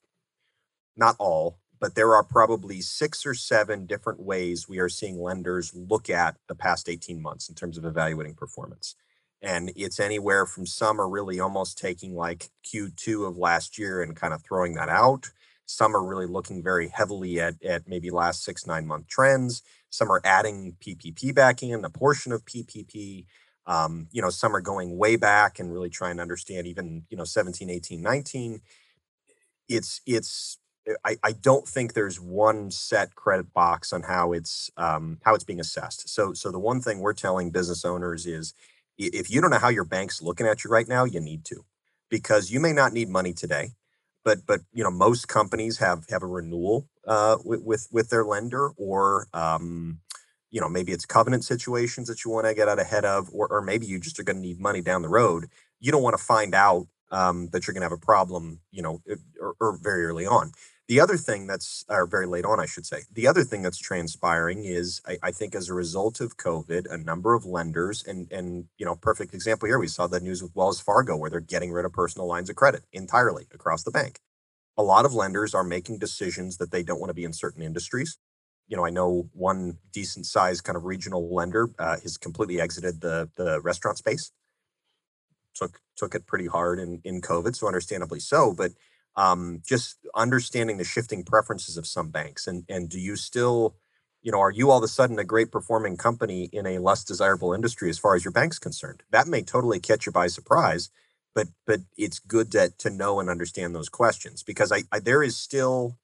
[0.96, 5.74] not all but there are probably six or seven different ways we are seeing lenders
[5.74, 8.96] look at the past 18 months in terms of evaluating performance.
[9.42, 14.16] And it's anywhere from some are really almost taking like Q2 of last year and
[14.16, 15.30] kind of throwing that out.
[15.66, 19.62] Some are really looking very heavily at, at maybe last six, nine month trends.
[19.90, 23.26] Some are adding PPP back in, a portion of PPP.
[23.66, 27.16] Um, you know, some are going way back and really trying to understand even, you
[27.16, 28.60] know, 17, 18, 19.
[29.68, 30.58] It's, it's,
[31.04, 35.44] I, I don't think there's one set credit box on how it's um, how it's
[35.44, 36.08] being assessed.
[36.08, 38.54] So so the one thing we're telling business owners is
[38.98, 41.64] if you don't know how your bank's looking at you right now, you need to,
[42.10, 43.70] because you may not need money today,
[44.24, 48.24] but but you know most companies have have a renewal uh, with, with with their
[48.24, 50.00] lender or um,
[50.50, 53.48] you know maybe it's covenant situations that you want to get out ahead of, or
[53.50, 55.46] or maybe you just are going to need money down the road.
[55.80, 58.82] You don't want to find out um, that you're going to have a problem, you
[58.82, 59.02] know,
[59.40, 60.52] or, or very early on.
[60.86, 63.78] The other thing that's, or very late on, I should say, the other thing that's
[63.78, 68.30] transpiring is, I, I, think, as a result of COVID, a number of lenders, and
[68.30, 71.40] and you know, perfect example here, we saw the news with Wells Fargo where they're
[71.40, 74.20] getting rid of personal lines of credit entirely across the bank.
[74.76, 77.62] A lot of lenders are making decisions that they don't want to be in certain
[77.62, 78.18] industries.
[78.68, 83.00] You know, I know one decent sized kind of regional lender uh, has completely exited
[83.00, 84.32] the the restaurant space.
[85.54, 88.72] Took took it pretty hard in in COVID, so understandably so, but
[89.16, 93.76] um, just understanding the shifting preferences of some banks and and do you still
[94.22, 97.04] you know are you all of a sudden a great performing company in a less
[97.04, 99.02] desirable industry as far as your bank's concerned?
[99.10, 100.82] That may totally catch you by surprise
[101.34, 105.22] but but it's good to to know and understand those questions because i, I there
[105.22, 105.98] is still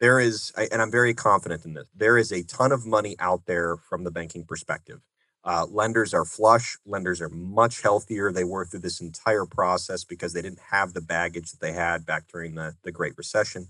[0.00, 3.16] there is I, and i'm very confident in this there is a ton of money
[3.20, 5.00] out there from the banking perspective
[5.44, 6.76] uh, lenders are flush.
[6.86, 8.32] Lenders are much healthier.
[8.32, 12.06] They were through this entire process because they didn't have the baggage that they had
[12.06, 13.68] back during the, the Great Recession.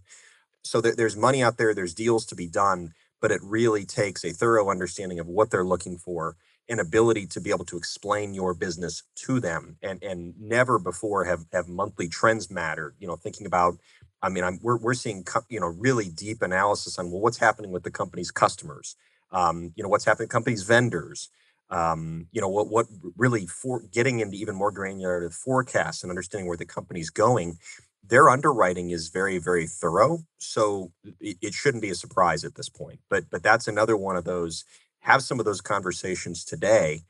[0.62, 4.24] So there, there's money out there, there's deals to be done, but it really takes
[4.24, 6.36] a thorough understanding of what they're looking for
[6.70, 11.24] an ability to be able to explain your business to them and and never before
[11.24, 13.74] have have monthly trends mattered you know thinking about
[14.22, 17.72] i mean i'm we're, we're seeing you know really deep analysis on well what's happening
[17.72, 18.96] with the company's customers
[19.32, 21.28] um, you know what's happening company's vendors
[21.70, 26.48] um, you know what what really for getting into even more granular forecasts and understanding
[26.48, 27.58] where the company's going
[28.04, 32.68] their underwriting is very very thorough so it, it, shouldn't be a surprise at this
[32.68, 33.00] point.
[33.08, 34.64] But but that's another one of those
[35.00, 37.02] have some of those conversations today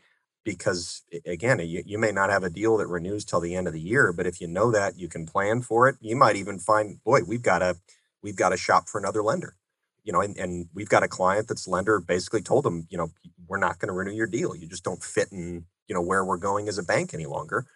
[0.45, 3.73] because again you, you may not have a deal that renews till the end of
[3.73, 6.59] the year but if you know that you can plan for it you might even
[6.59, 7.77] find boy we've got a
[8.23, 9.57] we've got to shop for another lender
[10.05, 13.11] you know, and, and we've got a client that's lender basically told them, you know,
[13.47, 14.55] we're not going to renew your deal.
[14.55, 17.67] You just don't fit in, you know, where we're going as a bank any longer.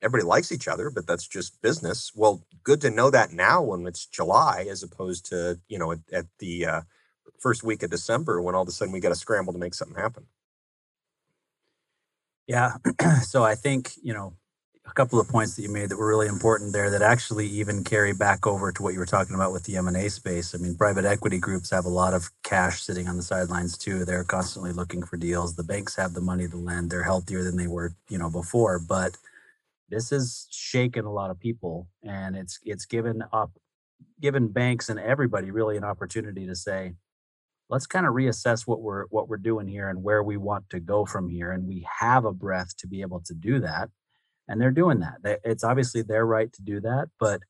[0.00, 2.12] Everybody likes each other, but that's just business.
[2.14, 5.98] Well, good to know that now when it's July, as opposed to, you know, at,
[6.12, 6.80] at the uh,
[7.38, 9.74] first week of December when all of a sudden we got to scramble to make
[9.74, 10.26] something happen.
[12.46, 12.76] Yeah.
[13.22, 14.34] so I think, you know,
[14.88, 17.84] a couple of points that you made that were really important there that actually even
[17.84, 20.54] carry back over to what you were talking about with the M&A space.
[20.54, 24.04] I mean, private equity groups have a lot of cash sitting on the sidelines too.
[24.04, 25.56] They're constantly looking for deals.
[25.56, 26.90] The banks have the money to lend.
[26.90, 29.16] They're healthier than they were, you know, before, but
[29.88, 33.52] this has shaken a lot of people and it's it's given up
[34.20, 36.94] given banks and everybody really an opportunity to say
[37.70, 40.80] let's kind of reassess what we're what we're doing here and where we want to
[40.80, 43.88] go from here and we have a breath to be able to do that
[44.48, 45.40] and they're doing that.
[45.44, 47.40] It's obviously their right to do that, but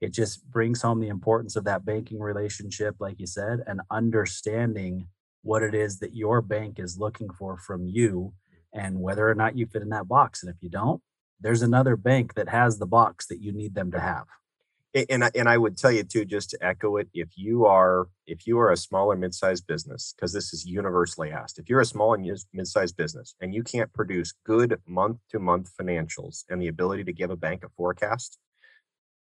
[0.00, 5.08] it just brings home the importance of that banking relationship, like you said, and understanding
[5.42, 8.32] what it is that your bank is looking for from you
[8.72, 10.42] and whether or not you fit in that box.
[10.42, 11.02] And if you don't,
[11.40, 14.26] there's another bank that has the box that you need them to have.
[14.94, 18.08] And I, and I would tell you too, just to echo it, if you are
[18.26, 21.86] if you are a smaller mid-sized business, because this is universally asked, if you're a
[21.86, 27.12] small and mid-sized business and you can't produce good month-to-month financials and the ability to
[27.12, 28.38] give a bank a forecast,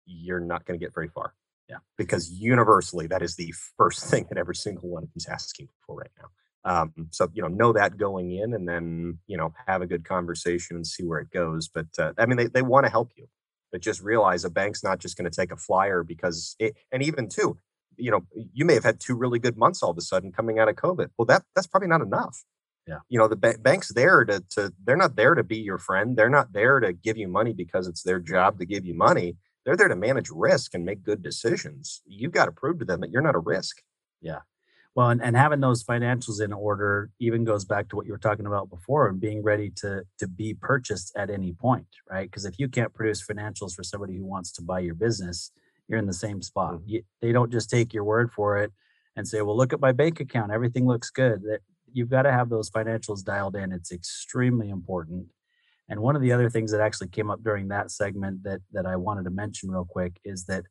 [0.06, 1.34] you're not going to get very far.
[1.70, 5.96] Yeah, because universally that is the first thing that every single one is asking for
[5.96, 6.30] right now.
[6.64, 10.06] Um, so you know, know that going in, and then you know, have a good
[10.06, 11.68] conversation and see where it goes.
[11.68, 13.28] But uh, I mean, they they want to help you
[13.72, 17.02] but just realize a bank's not just going to take a flyer because it, and
[17.02, 17.58] even too,
[17.98, 18.22] you know,
[18.54, 20.76] you may have had two really good months all of a sudden coming out of
[20.76, 21.10] COVID.
[21.18, 22.44] Well, that that's probably not enough.
[22.88, 23.00] Yeah.
[23.10, 26.18] You know, the ba- bank's there to to they're not there to be your friend.
[26.18, 29.38] They're not there to give you money because it's their job to give you money.
[29.66, 32.02] They're there to manage risk and make good decisions.
[32.06, 33.82] You've got to prove to them that you're not a risk.
[34.20, 34.40] Yeah.
[34.94, 38.18] Well, and, and having those financials in order even goes back to what you were
[38.18, 42.30] talking about before and being ready to to be purchased at any point, right?
[42.30, 45.52] Because if you can't produce financials for somebody who wants to buy your business,
[45.88, 46.74] you're in the same spot.
[46.74, 46.90] Mm-hmm.
[46.90, 48.72] You, they don't just take your word for it
[49.16, 51.60] and say, "Well, look at my bank account; everything looks good." That
[51.94, 53.72] you've got to have those financials dialed in.
[53.72, 55.28] It's extremely important.
[55.88, 58.86] And one of the other things that actually came up during that segment that that
[58.86, 60.66] I wanted to mention real quick is that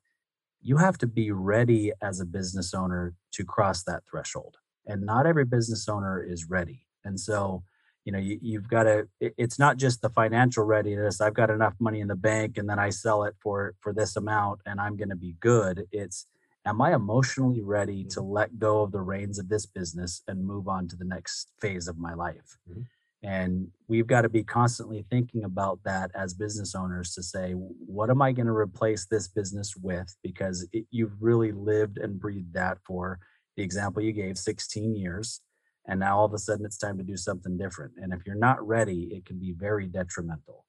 [0.63, 4.57] you have to be ready as a business owner to cross that threshold.
[4.87, 6.87] And not every business owner is ready.
[7.05, 7.63] And so,
[8.05, 11.21] you know, you, have got to, it's not just the financial readiness.
[11.21, 14.17] I've got enough money in the bank and then I sell it for, for this
[14.17, 15.87] amount and I'm going to be good.
[15.93, 16.27] It's,
[16.67, 18.33] am I emotionally ready to mm-hmm.
[18.33, 21.89] let go of the reins of this business and move on to the next phase
[21.89, 22.59] of my life?
[22.69, 22.83] Mm-hmm.
[23.23, 28.09] And we've got to be constantly thinking about that as business owners to say, what
[28.09, 30.17] am I going to replace this business with?
[30.23, 33.19] Because it, you've really lived and breathed that for
[33.57, 35.43] the example you gave 16 years.
[35.87, 37.93] And now all of a sudden it's time to do something different.
[37.99, 40.65] And if you're not ready, it can be very detrimental.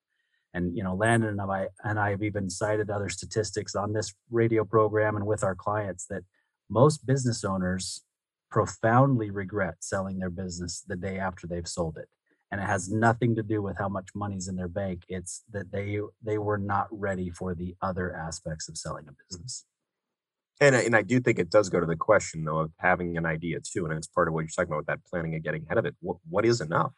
[0.53, 4.13] And you know, Landon and I and I have even cited other statistics on this
[4.29, 6.23] radio program and with our clients that
[6.69, 8.03] most business owners
[8.49, 12.09] profoundly regret selling their business the day after they've sold it
[12.51, 15.71] and it has nothing to do with how much money's in their bank it's that
[15.71, 19.15] they they were not ready for the other aspects of selling a mm-hmm.
[19.29, 19.65] business.
[20.59, 23.25] And, and i do think it does go to the question though of having an
[23.25, 25.63] idea too and it's part of what you're talking about with that planning and getting
[25.65, 26.93] ahead of it what, what is enough?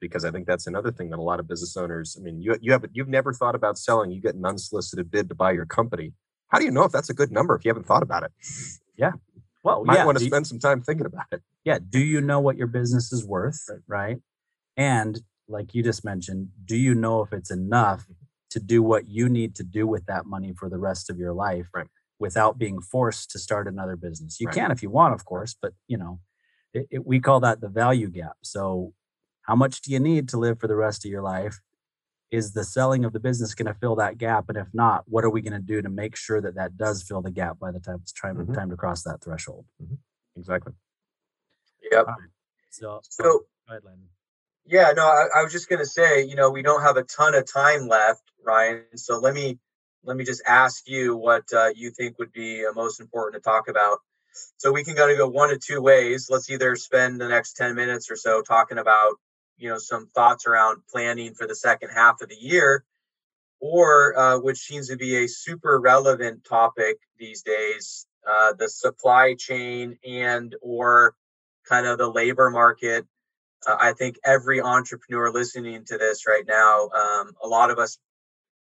[0.00, 2.56] Because i think that's another thing that a lot of business owners i mean you,
[2.60, 5.66] you have you've never thought about selling you get an unsolicited bid to buy your
[5.66, 6.12] company.
[6.48, 8.30] How do you know if that's a good number if you haven't thought about it?
[8.96, 9.12] Yeah.
[9.64, 10.04] Well you might yeah.
[10.04, 11.42] want to spend some time thinking about it.
[11.64, 14.18] Yeah do you know what your business is worth right, right?
[14.76, 18.06] And like you just mentioned, do you know if it's enough
[18.50, 21.32] to do what you need to do with that money for the rest of your
[21.32, 21.86] life right.
[22.18, 24.40] without being forced to start another business?
[24.40, 24.54] You right.
[24.54, 26.20] can if you want, of course, but you know,
[26.72, 28.36] it, it, we call that the value gap.
[28.42, 28.92] So,
[29.42, 31.60] how much do you need to live for the rest of your life?
[32.30, 34.46] Is the selling of the business going to fill that gap?
[34.48, 37.02] And if not, what are we going to do to make sure that that does
[37.02, 38.54] fill the gap by the time it's time, mm-hmm.
[38.54, 39.66] time to cross that threshold?
[39.80, 39.94] Mm-hmm.
[40.36, 40.72] Exactly.
[41.92, 42.06] Yep.
[42.06, 42.16] Right.
[42.70, 44.08] So, so go ahead, Landon.
[44.66, 47.34] Yeah, no, I, I was just gonna say, you know, we don't have a ton
[47.34, 48.96] of time left, Ryan.
[48.96, 49.58] So let me
[50.04, 53.48] let me just ask you what uh, you think would be uh, most important to
[53.48, 53.98] talk about.
[54.58, 56.28] So we can kind of go one of two ways.
[56.30, 59.14] Let's either spend the next 10 minutes or so talking about,
[59.56, 62.84] you know, some thoughts around planning for the second half of the year,
[63.60, 69.34] or uh, which seems to be a super relevant topic these days, uh, the supply
[69.38, 71.14] chain and or
[71.68, 73.06] kind of the labor market
[73.66, 77.98] I think every entrepreneur listening to this right now, um, a lot of us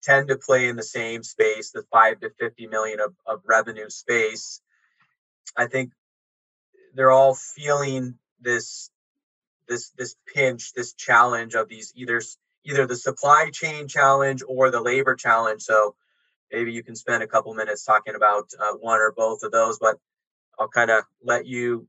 [0.03, 3.88] tend to play in the same space, the five to 50 million of, of revenue
[3.88, 4.61] space.
[5.57, 5.93] I think
[6.95, 8.90] they're all feeling this
[9.68, 12.20] this this pinch, this challenge of these either
[12.64, 15.62] either the supply chain challenge or the labor challenge.
[15.62, 15.95] So
[16.51, 19.78] maybe you can spend a couple minutes talking about uh, one or both of those,
[19.78, 19.99] but
[20.59, 21.86] I'll kind of let you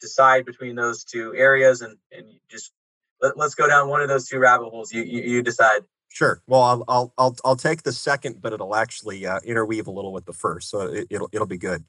[0.00, 2.72] decide between those two areas and and just
[3.20, 4.92] let, us go down one of those two rabbit holes.
[4.92, 5.82] You you, you decide.
[6.08, 6.40] Sure.
[6.46, 10.12] Well I'll, I'll i'll i'll take the second but it'll actually uh, interweave a little
[10.12, 11.84] with the first so it, it'll it'll be good.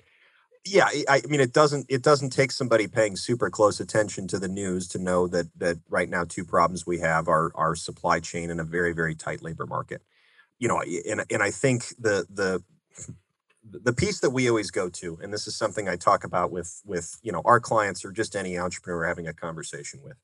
[0.65, 4.39] Yeah I, I mean it doesn't it doesn't take somebody paying super close attention to
[4.39, 8.19] the news to know that that right now two problems we have are our supply
[8.19, 10.01] chain and a very very tight labor market.
[10.59, 12.63] You know and and i think the the
[13.71, 16.81] the piece that we always go to and this is something i talk about with
[16.85, 20.17] with you know our clients or just any entrepreneur having a conversation with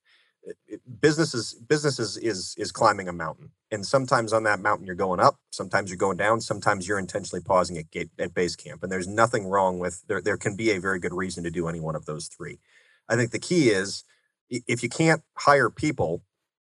[0.43, 4.95] it, it, businesses businesses is is climbing a mountain and sometimes on that mountain you're
[4.95, 8.83] going up sometimes you're going down sometimes you're intentionally pausing at gate at base camp
[8.83, 11.67] and there's nothing wrong with there there can be a very good reason to do
[11.67, 12.59] any one of those three.
[13.09, 14.03] I think the key is
[14.49, 16.23] if you can't hire people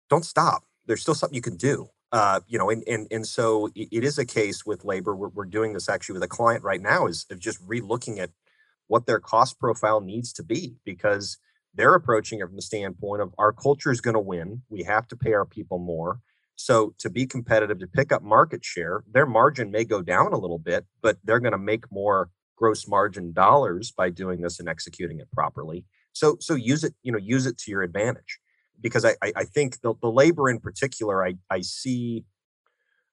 [0.09, 0.63] don't stop.
[0.85, 4.17] There's still something you can do Uh, you know, and, and and so it is
[4.17, 5.13] a case with labor.
[5.13, 8.29] We're, we're doing this actually with a client right now is of just relooking at
[8.87, 11.37] what their cost profile needs to be because
[11.73, 14.61] they're approaching it from the standpoint of our culture is going to win.
[14.69, 16.21] We have to pay our people more.
[16.55, 20.37] So to be competitive, to pick up market share, their margin may go down a
[20.37, 24.69] little bit, but they're going to make more gross margin dollars by doing this and
[24.69, 25.83] executing it properly.
[26.13, 28.39] So so use it, you know, use it to your advantage.
[28.81, 32.25] Because I I, think the, the labor in particular, I I see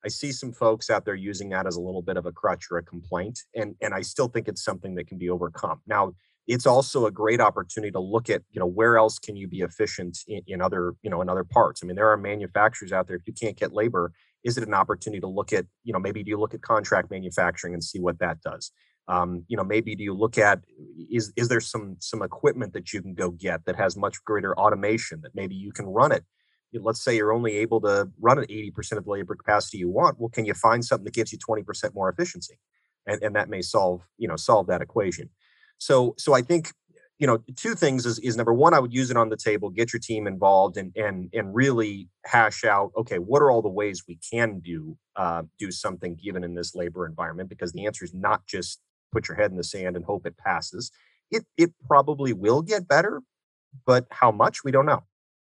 [0.04, 2.66] I see some folks out there using that as a little bit of a crutch
[2.70, 3.40] or a complaint.
[3.54, 5.80] And and I still think it's something that can be overcome.
[5.86, 6.14] Now
[6.46, 9.60] it's also a great opportunity to look at you know where else can you be
[9.60, 13.06] efficient in, in, other you know in other parts i mean there are manufacturers out
[13.06, 14.12] there if you can't get labor
[14.44, 17.10] is it an opportunity to look at you know maybe do you look at contract
[17.10, 18.72] manufacturing and see what that does
[19.08, 20.60] um, you know maybe do you look at
[21.10, 24.56] is is there some some equipment that you can go get that has much greater
[24.58, 26.24] automation that maybe you can run it?
[26.74, 30.18] Let's say you're only able to run at 80% of the labor capacity you want
[30.18, 32.58] well can you find something that gives you 20% more efficiency?
[33.06, 35.30] And, and that may solve you know solve that equation.
[35.78, 36.70] So so I think
[37.18, 39.68] you know two things is, is number one I would use it on the table,
[39.68, 43.68] get your team involved, and and and really hash out okay what are all the
[43.68, 47.48] ways we can do uh, do something given in this labor environment?
[47.48, 48.80] Because the answer is not just
[49.12, 50.90] put your head in the sand and hope it passes.
[51.30, 53.22] It it probably will get better,
[53.86, 55.04] but how much we don't know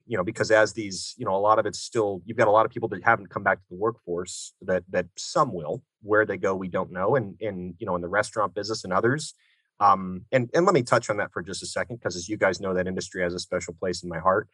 [0.06, 2.50] you know because as these you know a lot of it's still you've got a
[2.50, 6.24] lot of people that haven't come back to the workforce that that some will where
[6.24, 9.34] they go we don't know and and you know in the restaurant business and others
[9.80, 12.36] um, and, and let me touch on that for just a second, because as you
[12.36, 14.48] guys know, that industry has a special place in my heart.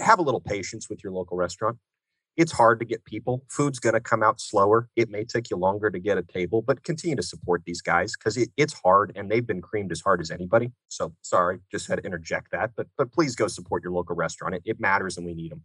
[0.00, 1.76] Have a little patience with your local restaurant.
[2.36, 3.44] It's hard to get people.
[3.48, 4.88] Food's going to come out slower.
[4.96, 8.14] It may take you longer to get a table, but continue to support these guys
[8.16, 10.72] because it, it's hard and they've been creamed as hard as anybody.
[10.88, 12.70] So sorry, just had to interject that.
[12.76, 14.54] But but please go support your local restaurant.
[14.54, 15.64] It, it matters and we need them.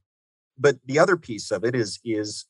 [0.58, 2.46] But the other piece of it is is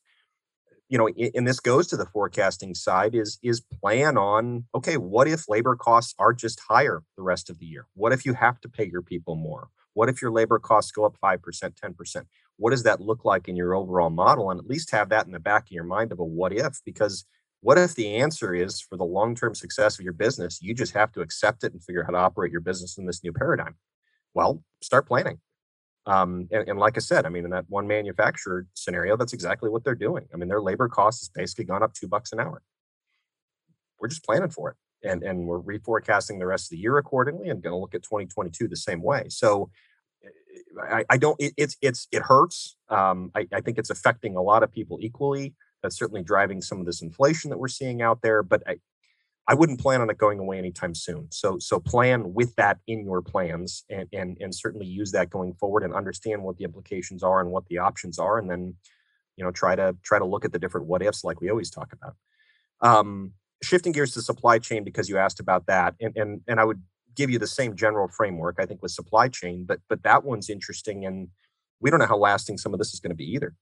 [0.88, 5.26] you know and this goes to the forecasting side is is plan on okay what
[5.26, 8.60] if labor costs are just higher the rest of the year what if you have
[8.60, 12.22] to pay your people more what if your labor costs go up 5% 10%
[12.58, 15.32] what does that look like in your overall model and at least have that in
[15.32, 17.24] the back of your mind of a what if because
[17.60, 21.12] what if the answer is for the long-term success of your business you just have
[21.12, 23.74] to accept it and figure out how to operate your business in this new paradigm
[24.34, 25.40] well start planning
[26.06, 29.68] um, and, and, like I said, I mean, in that one manufacturer scenario, that's exactly
[29.68, 30.28] what they're doing.
[30.32, 32.62] I mean, their labor cost has basically gone up two bucks an hour.
[33.98, 34.76] We're just planning for it,
[35.08, 38.04] and and we're reforecasting the rest of the year accordingly, and going to look at
[38.04, 39.24] 2022 the same way.
[39.30, 39.70] So,
[40.82, 41.36] I, I don't.
[41.40, 42.76] It, it's it's it hurts.
[42.88, 45.54] Um, I, I think it's affecting a lot of people equally.
[45.82, 48.42] That's certainly driving some of this inflation that we're seeing out there.
[48.42, 48.76] But I,
[49.48, 51.28] I wouldn't plan on it going away anytime soon.
[51.30, 55.54] So so plan with that in your plans and and and certainly use that going
[55.54, 58.74] forward and understand what the implications are and what the options are and then
[59.36, 61.70] you know try to try to look at the different what ifs like we always
[61.70, 62.16] talk about.
[62.80, 63.32] Um,
[63.62, 66.82] shifting gears to supply chain because you asked about that and and and I would
[67.16, 70.48] give you the same general framework I think with supply chain but but that one's
[70.48, 71.28] interesting and
[71.80, 73.54] we don't know how lasting some of this is going to be either.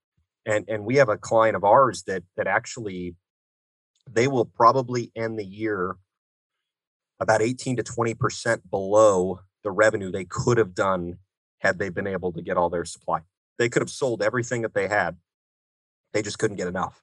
[0.46, 3.16] And and we have a client of ours that that actually
[4.10, 5.96] they will probably end the year
[7.20, 11.16] about 18 to 20% below the revenue they could have done
[11.60, 13.20] had they been able to get all their supply.
[13.58, 15.16] They could have sold everything that they had.
[16.12, 17.02] They just couldn't get enough.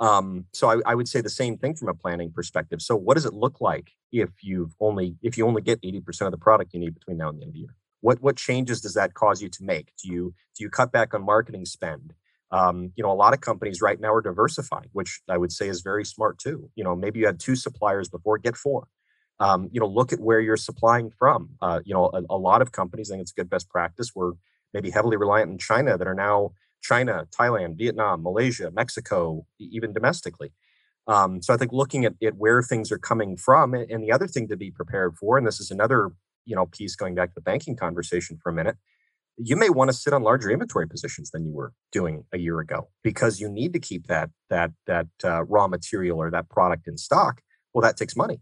[0.00, 2.82] Um, so I, I, would say the same thing from a planning perspective.
[2.82, 6.32] So what does it look like if you've only if you only get 80% of
[6.32, 7.76] the product you need between now and the end of the year?
[8.00, 9.92] What what changes does that cause you to make?
[10.02, 12.12] Do you do you cut back on marketing spend?
[12.50, 15.68] Um, you know, a lot of companies right now are diversifying, which I would say
[15.68, 16.70] is very smart too.
[16.74, 18.88] You know, maybe you had two suppliers before, get four.
[19.40, 21.50] Um, you know, look at where you're supplying from.
[21.60, 24.12] Uh, you know, a, a, lot of companies, I think it's good best practice.
[24.14, 24.34] We're
[24.72, 26.52] maybe heavily reliant on China that are now
[26.84, 30.52] China, Thailand, Vietnam, Malaysia, Mexico, even domestically.
[31.06, 34.26] Um, so I think looking at, at where things are coming from, and the other
[34.26, 36.10] thing to be prepared for, and this is another
[36.44, 38.76] you know piece going back to the banking conversation for a minute,
[39.38, 42.60] you may want to sit on larger inventory positions than you were doing a year
[42.60, 46.86] ago because you need to keep that that that uh, raw material or that product
[46.86, 47.40] in stock.
[47.72, 48.40] Well, that takes money.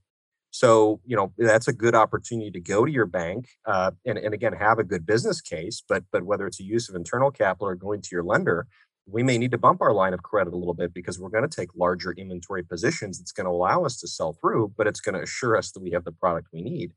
[0.52, 4.32] So you know that's a good opportunity to go to your bank uh, and and
[4.32, 5.82] again have a good business case.
[5.88, 8.68] But but whether it's a use of internal capital or going to your lender,
[9.06, 11.48] we may need to bump our line of credit a little bit because we're going
[11.48, 13.20] to take larger inventory positions.
[13.20, 15.82] It's going to allow us to sell through, but it's going to assure us that
[15.82, 16.92] we have the product we need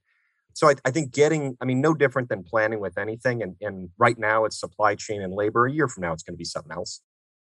[0.56, 3.90] so I, I, think getting i mean no different than planning with anything and, and
[4.00, 6.46] right now it's supply chain and labor a year from now it's going to be
[6.46, 7.02] something else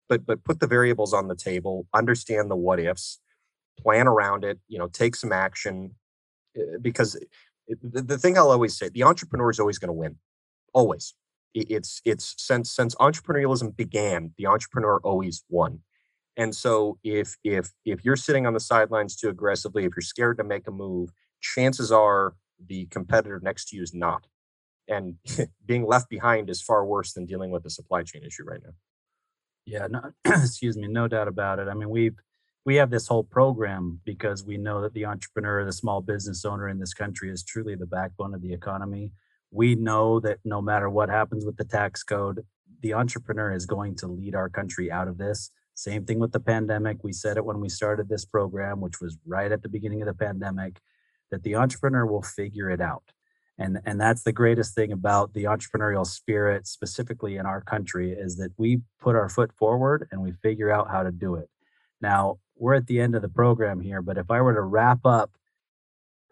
[0.08, 3.20] but but put the variables on the table understand the what ifs
[3.78, 5.94] plan around it you know take some action
[6.56, 7.18] eh, because
[7.82, 10.16] the, the thing i'll always say the entrepreneur is always going to win
[10.72, 11.14] always
[11.54, 15.80] it's it's since since entrepreneurialism began the entrepreneur always won
[16.36, 20.36] And so if if if you're sitting on the sidelines too aggressively, if you're scared
[20.38, 21.10] to make a move,
[21.40, 22.34] chances are
[22.68, 24.26] the competitor next to you is not.
[24.88, 25.16] And
[25.66, 28.74] being left behind is far worse than dealing with a supply chain issue right now.
[29.66, 31.68] Yeah, no, excuse me, no doubt about it.
[31.68, 32.18] I mean, we've
[32.66, 36.68] we have this whole program because we know that the entrepreneur, the small business owner
[36.68, 39.12] in this country is truly the backbone of the economy.
[39.52, 42.44] We know that no matter what happens with the tax code,
[42.82, 45.52] the entrepreneur is going to lead our country out of this.
[45.74, 47.04] Same thing with the pandemic.
[47.04, 50.08] We said it when we started this program, which was right at the beginning of
[50.08, 50.80] the pandemic,
[51.30, 53.04] that the entrepreneur will figure it out.
[53.58, 58.36] And, and that's the greatest thing about the entrepreneurial spirit, specifically in our country, is
[58.38, 61.48] that we put our foot forward and we figure out how to do it.
[62.00, 65.04] Now, we're at the end of the program here, but if I were to wrap
[65.04, 65.32] up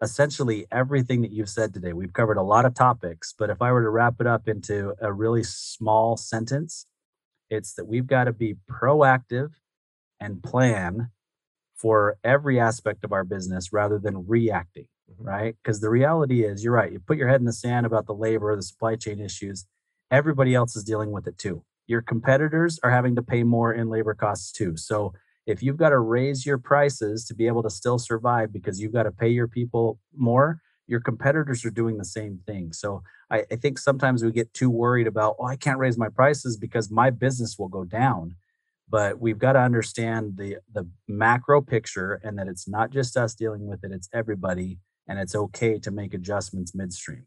[0.01, 3.71] essentially everything that you've said today, we've covered a lot of topics, but if I
[3.71, 6.85] were to wrap it up into a really small sentence,
[7.49, 9.51] it's that we've got to be proactive
[10.19, 11.11] and plan
[11.75, 15.23] for every aspect of our business rather than reacting, mm-hmm.
[15.23, 15.55] right?
[15.61, 16.91] Because the reality is, you're right.
[16.91, 19.65] You put your head in the sand about the labor, the supply chain issues,
[20.09, 21.63] everybody else is dealing with it too.
[21.87, 24.75] Your competitors are having to pay more in labor costs too.
[24.77, 25.13] So
[25.45, 28.93] if you've got to raise your prices to be able to still survive because you've
[28.93, 32.73] got to pay your people more, your competitors are doing the same thing.
[32.73, 36.09] So I, I, think sometimes we get too worried about, oh, I can't raise my
[36.09, 38.35] prices because my business will go down.
[38.87, 43.33] But we've got to understand the the macro picture and that it's not just us
[43.33, 44.77] dealing with it, it's everybody,
[45.07, 47.25] and it's okay to make adjustments midstream.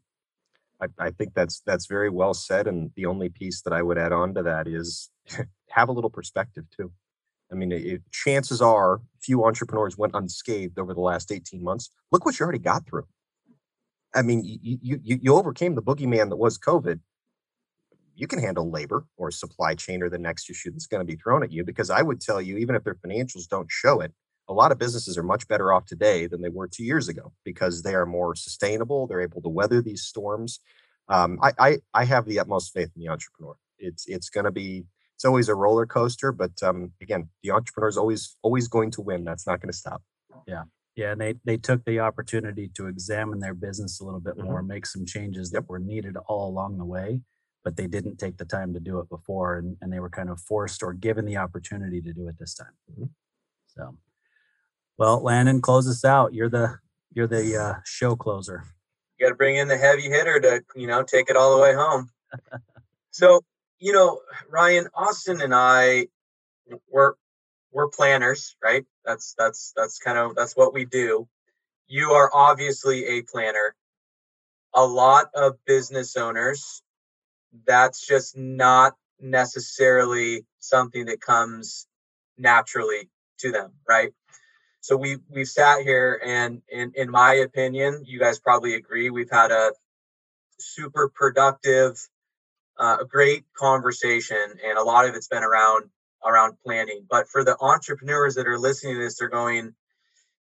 [0.81, 2.65] I, I think that's that's very well said.
[2.65, 5.09] And the only piece that I would add on to that is
[5.69, 6.93] have a little perspective too.
[7.51, 11.89] I mean, it, chances are few entrepreneurs went unscathed over the last 18 months.
[12.11, 13.05] Look what you already got through.
[14.13, 16.99] I mean, you, you, you overcame the boogeyman that was COVID.
[18.15, 21.15] You can handle labor or supply chain or the next issue that's going to be
[21.15, 24.13] thrown at you because I would tell you, even if their financials don't show it,
[24.47, 27.31] a lot of businesses are much better off today than they were two years ago
[27.45, 29.05] because they are more sustainable.
[29.05, 30.59] They're able to weather these storms.
[31.07, 33.55] Um, I, I, I have the utmost faith in the entrepreneur.
[33.77, 34.85] It's it's going to be
[35.19, 39.01] it's always a roller coaster, but um, again, the entrepreneur is always always going to
[39.01, 39.25] win.
[39.25, 40.01] That's not going to stop.
[40.47, 40.63] Yeah,
[40.95, 41.11] yeah.
[41.11, 44.45] And they they took the opportunity to examine their business a little bit mm-hmm.
[44.45, 47.19] more, make some changes that were needed all along the way,
[47.65, 50.29] but they didn't take the time to do it before, and and they were kind
[50.29, 52.77] of forced or given the opportunity to do it this time.
[52.89, 53.07] Mm-hmm.
[53.67, 53.97] So,
[54.97, 56.33] well, Landon, close us out.
[56.33, 56.79] You're the
[57.13, 58.63] you're the uh, show closer.
[59.17, 61.61] You got to bring in the heavy hitter to you know take it all the
[61.61, 62.09] way home.
[63.11, 63.41] so
[63.79, 66.07] you know, Ryan, Austin and I
[66.89, 67.13] we're
[67.71, 68.85] we're planners, right?
[69.05, 71.27] That's that's that's kind of that's what we do.
[71.87, 73.75] You are obviously a planner.
[74.75, 76.83] A lot of business owners,
[77.65, 81.87] that's just not necessarily something that comes
[82.37, 83.09] naturally
[83.39, 84.11] to them, right?
[84.81, 89.31] So we we've sat here and in in my opinion, you guys probably agree, we've
[89.31, 89.71] had a
[90.59, 91.97] super productive
[92.79, 95.89] uh, a great conversation, and a lot of it's been around
[96.25, 97.05] around planning.
[97.09, 99.73] But for the entrepreneurs that are listening to this, they're going,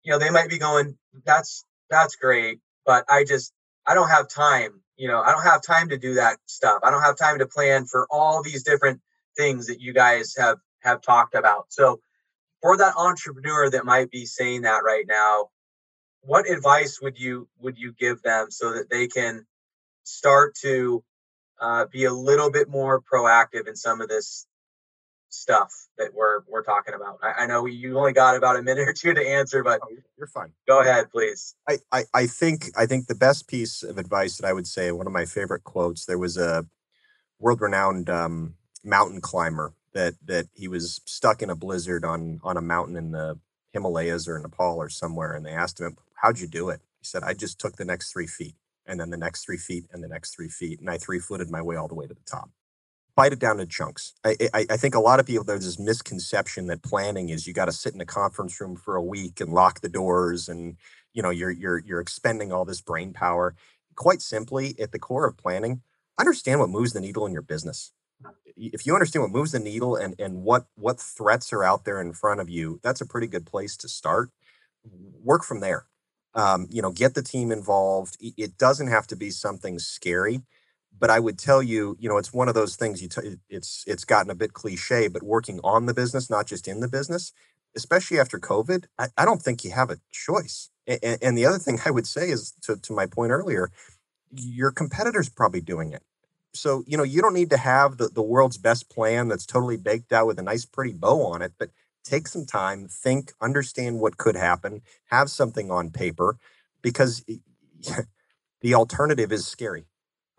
[0.03, 3.53] you know, they might be going, "That's that's great, but I just
[3.87, 4.83] I don't have time.
[4.97, 6.81] You know, I don't have time to do that stuff.
[6.83, 9.01] I don't have time to plan for all these different
[9.37, 12.01] things that you guys have have talked about." So,
[12.62, 15.49] for that entrepreneur that might be saying that right now,
[16.22, 19.47] what advice would you would you give them so that they can
[20.05, 21.05] start to
[21.61, 24.46] uh, be a little bit more proactive in some of this
[25.30, 27.18] stuff that we're we're talking about.
[27.22, 29.96] I, I, know you only got about a minute or two to answer, but oh,
[30.16, 30.52] you're fine.
[30.66, 31.54] Go ahead, please.
[31.68, 34.90] I, I I think I think the best piece of advice that I would say,
[34.92, 36.66] one of my favorite quotes, there was a
[37.38, 42.62] world-renowned um, mountain climber that that he was stuck in a blizzard on on a
[42.62, 43.38] mountain in the
[43.72, 47.22] Himalayas or Nepal or somewhere, and they asked him, "How'd you do it?" He said,
[47.22, 48.54] "I just took the next three feet."
[48.89, 50.80] And then the next three feet and the next three feet.
[50.80, 52.51] And I three footed my way all the way to the top.
[53.14, 54.14] Bite it down to chunks.
[54.24, 57.53] I, I, I think a lot of people, there's this misconception that planning is you
[57.53, 60.76] got to sit in a conference room for a week and lock the doors and,
[61.12, 63.55] you know, you're, you're, you're expending all this brain power.
[63.97, 65.82] Quite simply, at the core of planning,
[66.16, 67.93] understand what moves the needle in your business.
[68.57, 72.01] If you understand what moves the needle and, and what, what threats are out there
[72.01, 74.30] in front of you, that's a pretty good place to start.
[75.22, 75.88] Work from there
[76.35, 78.16] um, you know, get the team involved.
[78.20, 80.43] It doesn't have to be something scary,
[80.99, 83.03] but I would tell you, you know, it's one of those things.
[83.03, 86.68] You, t- it's it's gotten a bit cliche, but working on the business, not just
[86.68, 87.33] in the business,
[87.76, 90.70] especially after COVID, I, I don't think you have a choice.
[90.87, 93.70] And, and the other thing I would say is, to to my point earlier,
[94.33, 96.03] your competitors probably doing it.
[96.55, 99.76] So you know, you don't need to have the the world's best plan that's totally
[99.76, 101.70] baked out with a nice, pretty bow on it, but
[102.09, 106.38] take some time, think, understand what could happen, have something on paper,
[106.82, 107.24] because
[108.61, 109.84] the alternative is scary.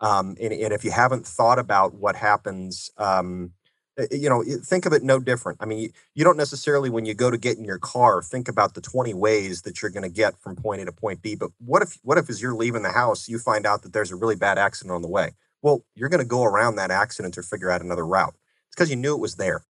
[0.00, 3.52] Um, and, and, if you haven't thought about what happens, um,
[3.98, 5.58] eh, eh, you know, think of it no different.
[5.60, 8.72] I mean, you don't necessarily, when you go to get in your car, think about
[8.72, 11.34] the 20 ways that you're going to get from point A to point B.
[11.34, 14.10] But what if, what if as you're leaving the house, you find out that there's
[14.10, 15.32] a really bad accident on the way?
[15.60, 18.34] Well, you're going to go around that accident or figure out another route.
[18.68, 19.66] It's because you knew it was there.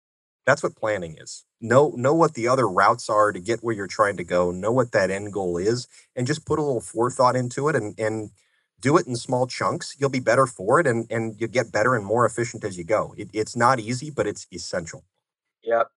[0.48, 1.44] That's what planning is.
[1.60, 4.50] Know know what the other routes are to get where you're trying to go.
[4.50, 7.94] Know what that end goal is, and just put a little forethought into it, and
[8.00, 8.32] and
[8.80, 9.98] do it in small chunks.
[10.00, 12.86] You'll be better for it, and and you get better and more efficient as you
[12.86, 13.14] go.
[13.18, 15.04] It, it's not easy, but it's essential.
[15.64, 15.90] Yep,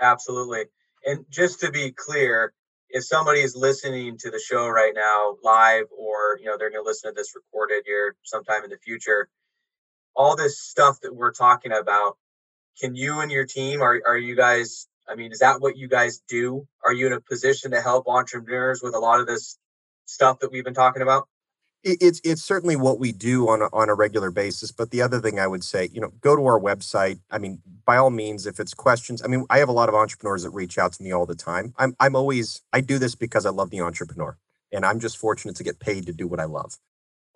[0.00, 0.64] absolutely.
[1.04, 2.54] And just to be clear,
[2.90, 6.82] if somebody is listening to the show right now live, or you know they're going
[6.82, 9.28] to listen to this recorded here sometime in the future,
[10.16, 12.16] all this stuff that we're talking about
[12.78, 15.88] can you and your team are are you guys i mean is that what you
[15.88, 16.66] guys do?
[16.84, 19.58] Are you in a position to help entrepreneurs with a lot of this
[20.04, 21.28] stuff that we've been talking about?
[21.82, 25.20] It's it's certainly what we do on a, on a regular basis but the other
[25.20, 27.20] thing i would say you know go to our website.
[27.30, 29.94] I mean by all means if it's questions i mean i have a lot of
[29.94, 31.74] entrepreneurs that reach out to me all the time.
[31.78, 34.36] I'm i'm always i do this because i love the entrepreneur
[34.72, 36.78] and i'm just fortunate to get paid to do what i love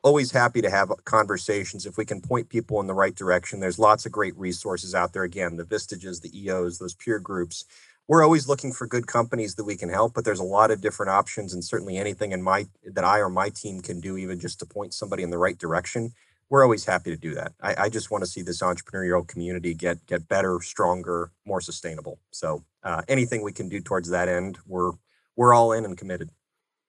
[0.03, 3.61] always happy to have conversations if we can point people in the right direction.
[3.61, 5.25] There's lots of great resources out there.
[5.25, 7.65] Again, the Vistages, the EOs, those peer groups.
[8.09, 10.81] We're always looking for good companies that we can help, but there's a lot of
[10.81, 14.41] different options, and certainly anything in my that I or my team can do, even
[14.41, 16.13] just to point somebody in the right direction.
[16.49, 17.53] We're always happy to do that.
[17.63, 22.19] I, I just want to see this entrepreneurial community get get better, stronger, more sustainable.
[22.33, 24.93] So uh, anything we can do towards that end, we're
[25.37, 26.31] we're all in and committed.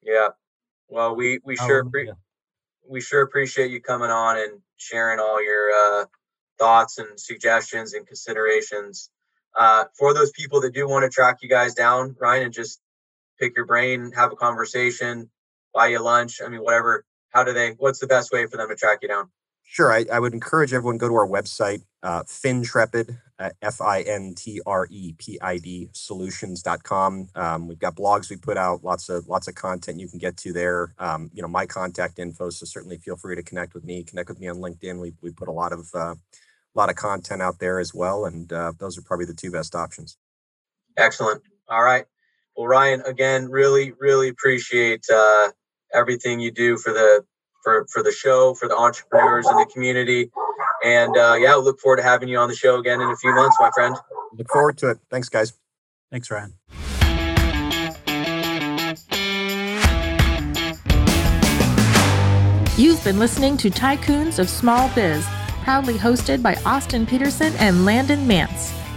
[0.02, 0.30] Yeah.
[0.88, 2.10] Well, we we sure pre-
[2.88, 6.06] we sure appreciate you coming on and sharing all your uh,
[6.60, 9.10] thoughts and suggestions and considerations.
[9.58, 12.80] Uh, for those people that do want to track you guys down, Ryan, and just
[13.40, 15.30] pick your brain, have a conversation,
[15.74, 16.42] buy you lunch.
[16.46, 17.06] I mean, whatever.
[17.32, 17.72] How do they?
[17.72, 19.30] What's the best way for them to track you down?
[19.72, 19.90] Sure.
[19.90, 24.34] I, I would encourage everyone go to our website, uh, Fintrepid, uh, F I N
[24.36, 27.30] T R E P I D solutions.com.
[27.36, 30.36] Um, we've got blogs we put out, lots of lots of content you can get
[30.36, 30.94] to there.
[31.00, 34.04] Um, you know, my contact info, so certainly feel free to connect with me.
[34.04, 35.00] Connect with me on LinkedIn.
[35.00, 38.26] We, we put a lot of uh, a lot of content out there as well,
[38.26, 40.18] and uh, those are probably the two best options.
[40.98, 41.44] Excellent.
[41.70, 42.04] All right.
[42.58, 45.52] Well, Ryan, again, really, really appreciate uh,
[45.94, 47.24] everything you do for the
[47.64, 50.32] for for the show, for the entrepreneurs in the community.
[50.84, 53.16] And uh, yeah, we look forward to having you on the show again in a
[53.18, 53.96] few months, my friend.
[54.38, 55.00] Look forward to it.
[55.10, 55.54] Thanks, guys.
[56.12, 56.54] Thanks, Ryan.
[62.78, 65.24] You've been listening to Tycoons of Small Biz,
[65.64, 68.74] proudly hosted by Austin Peterson and Landon Mance.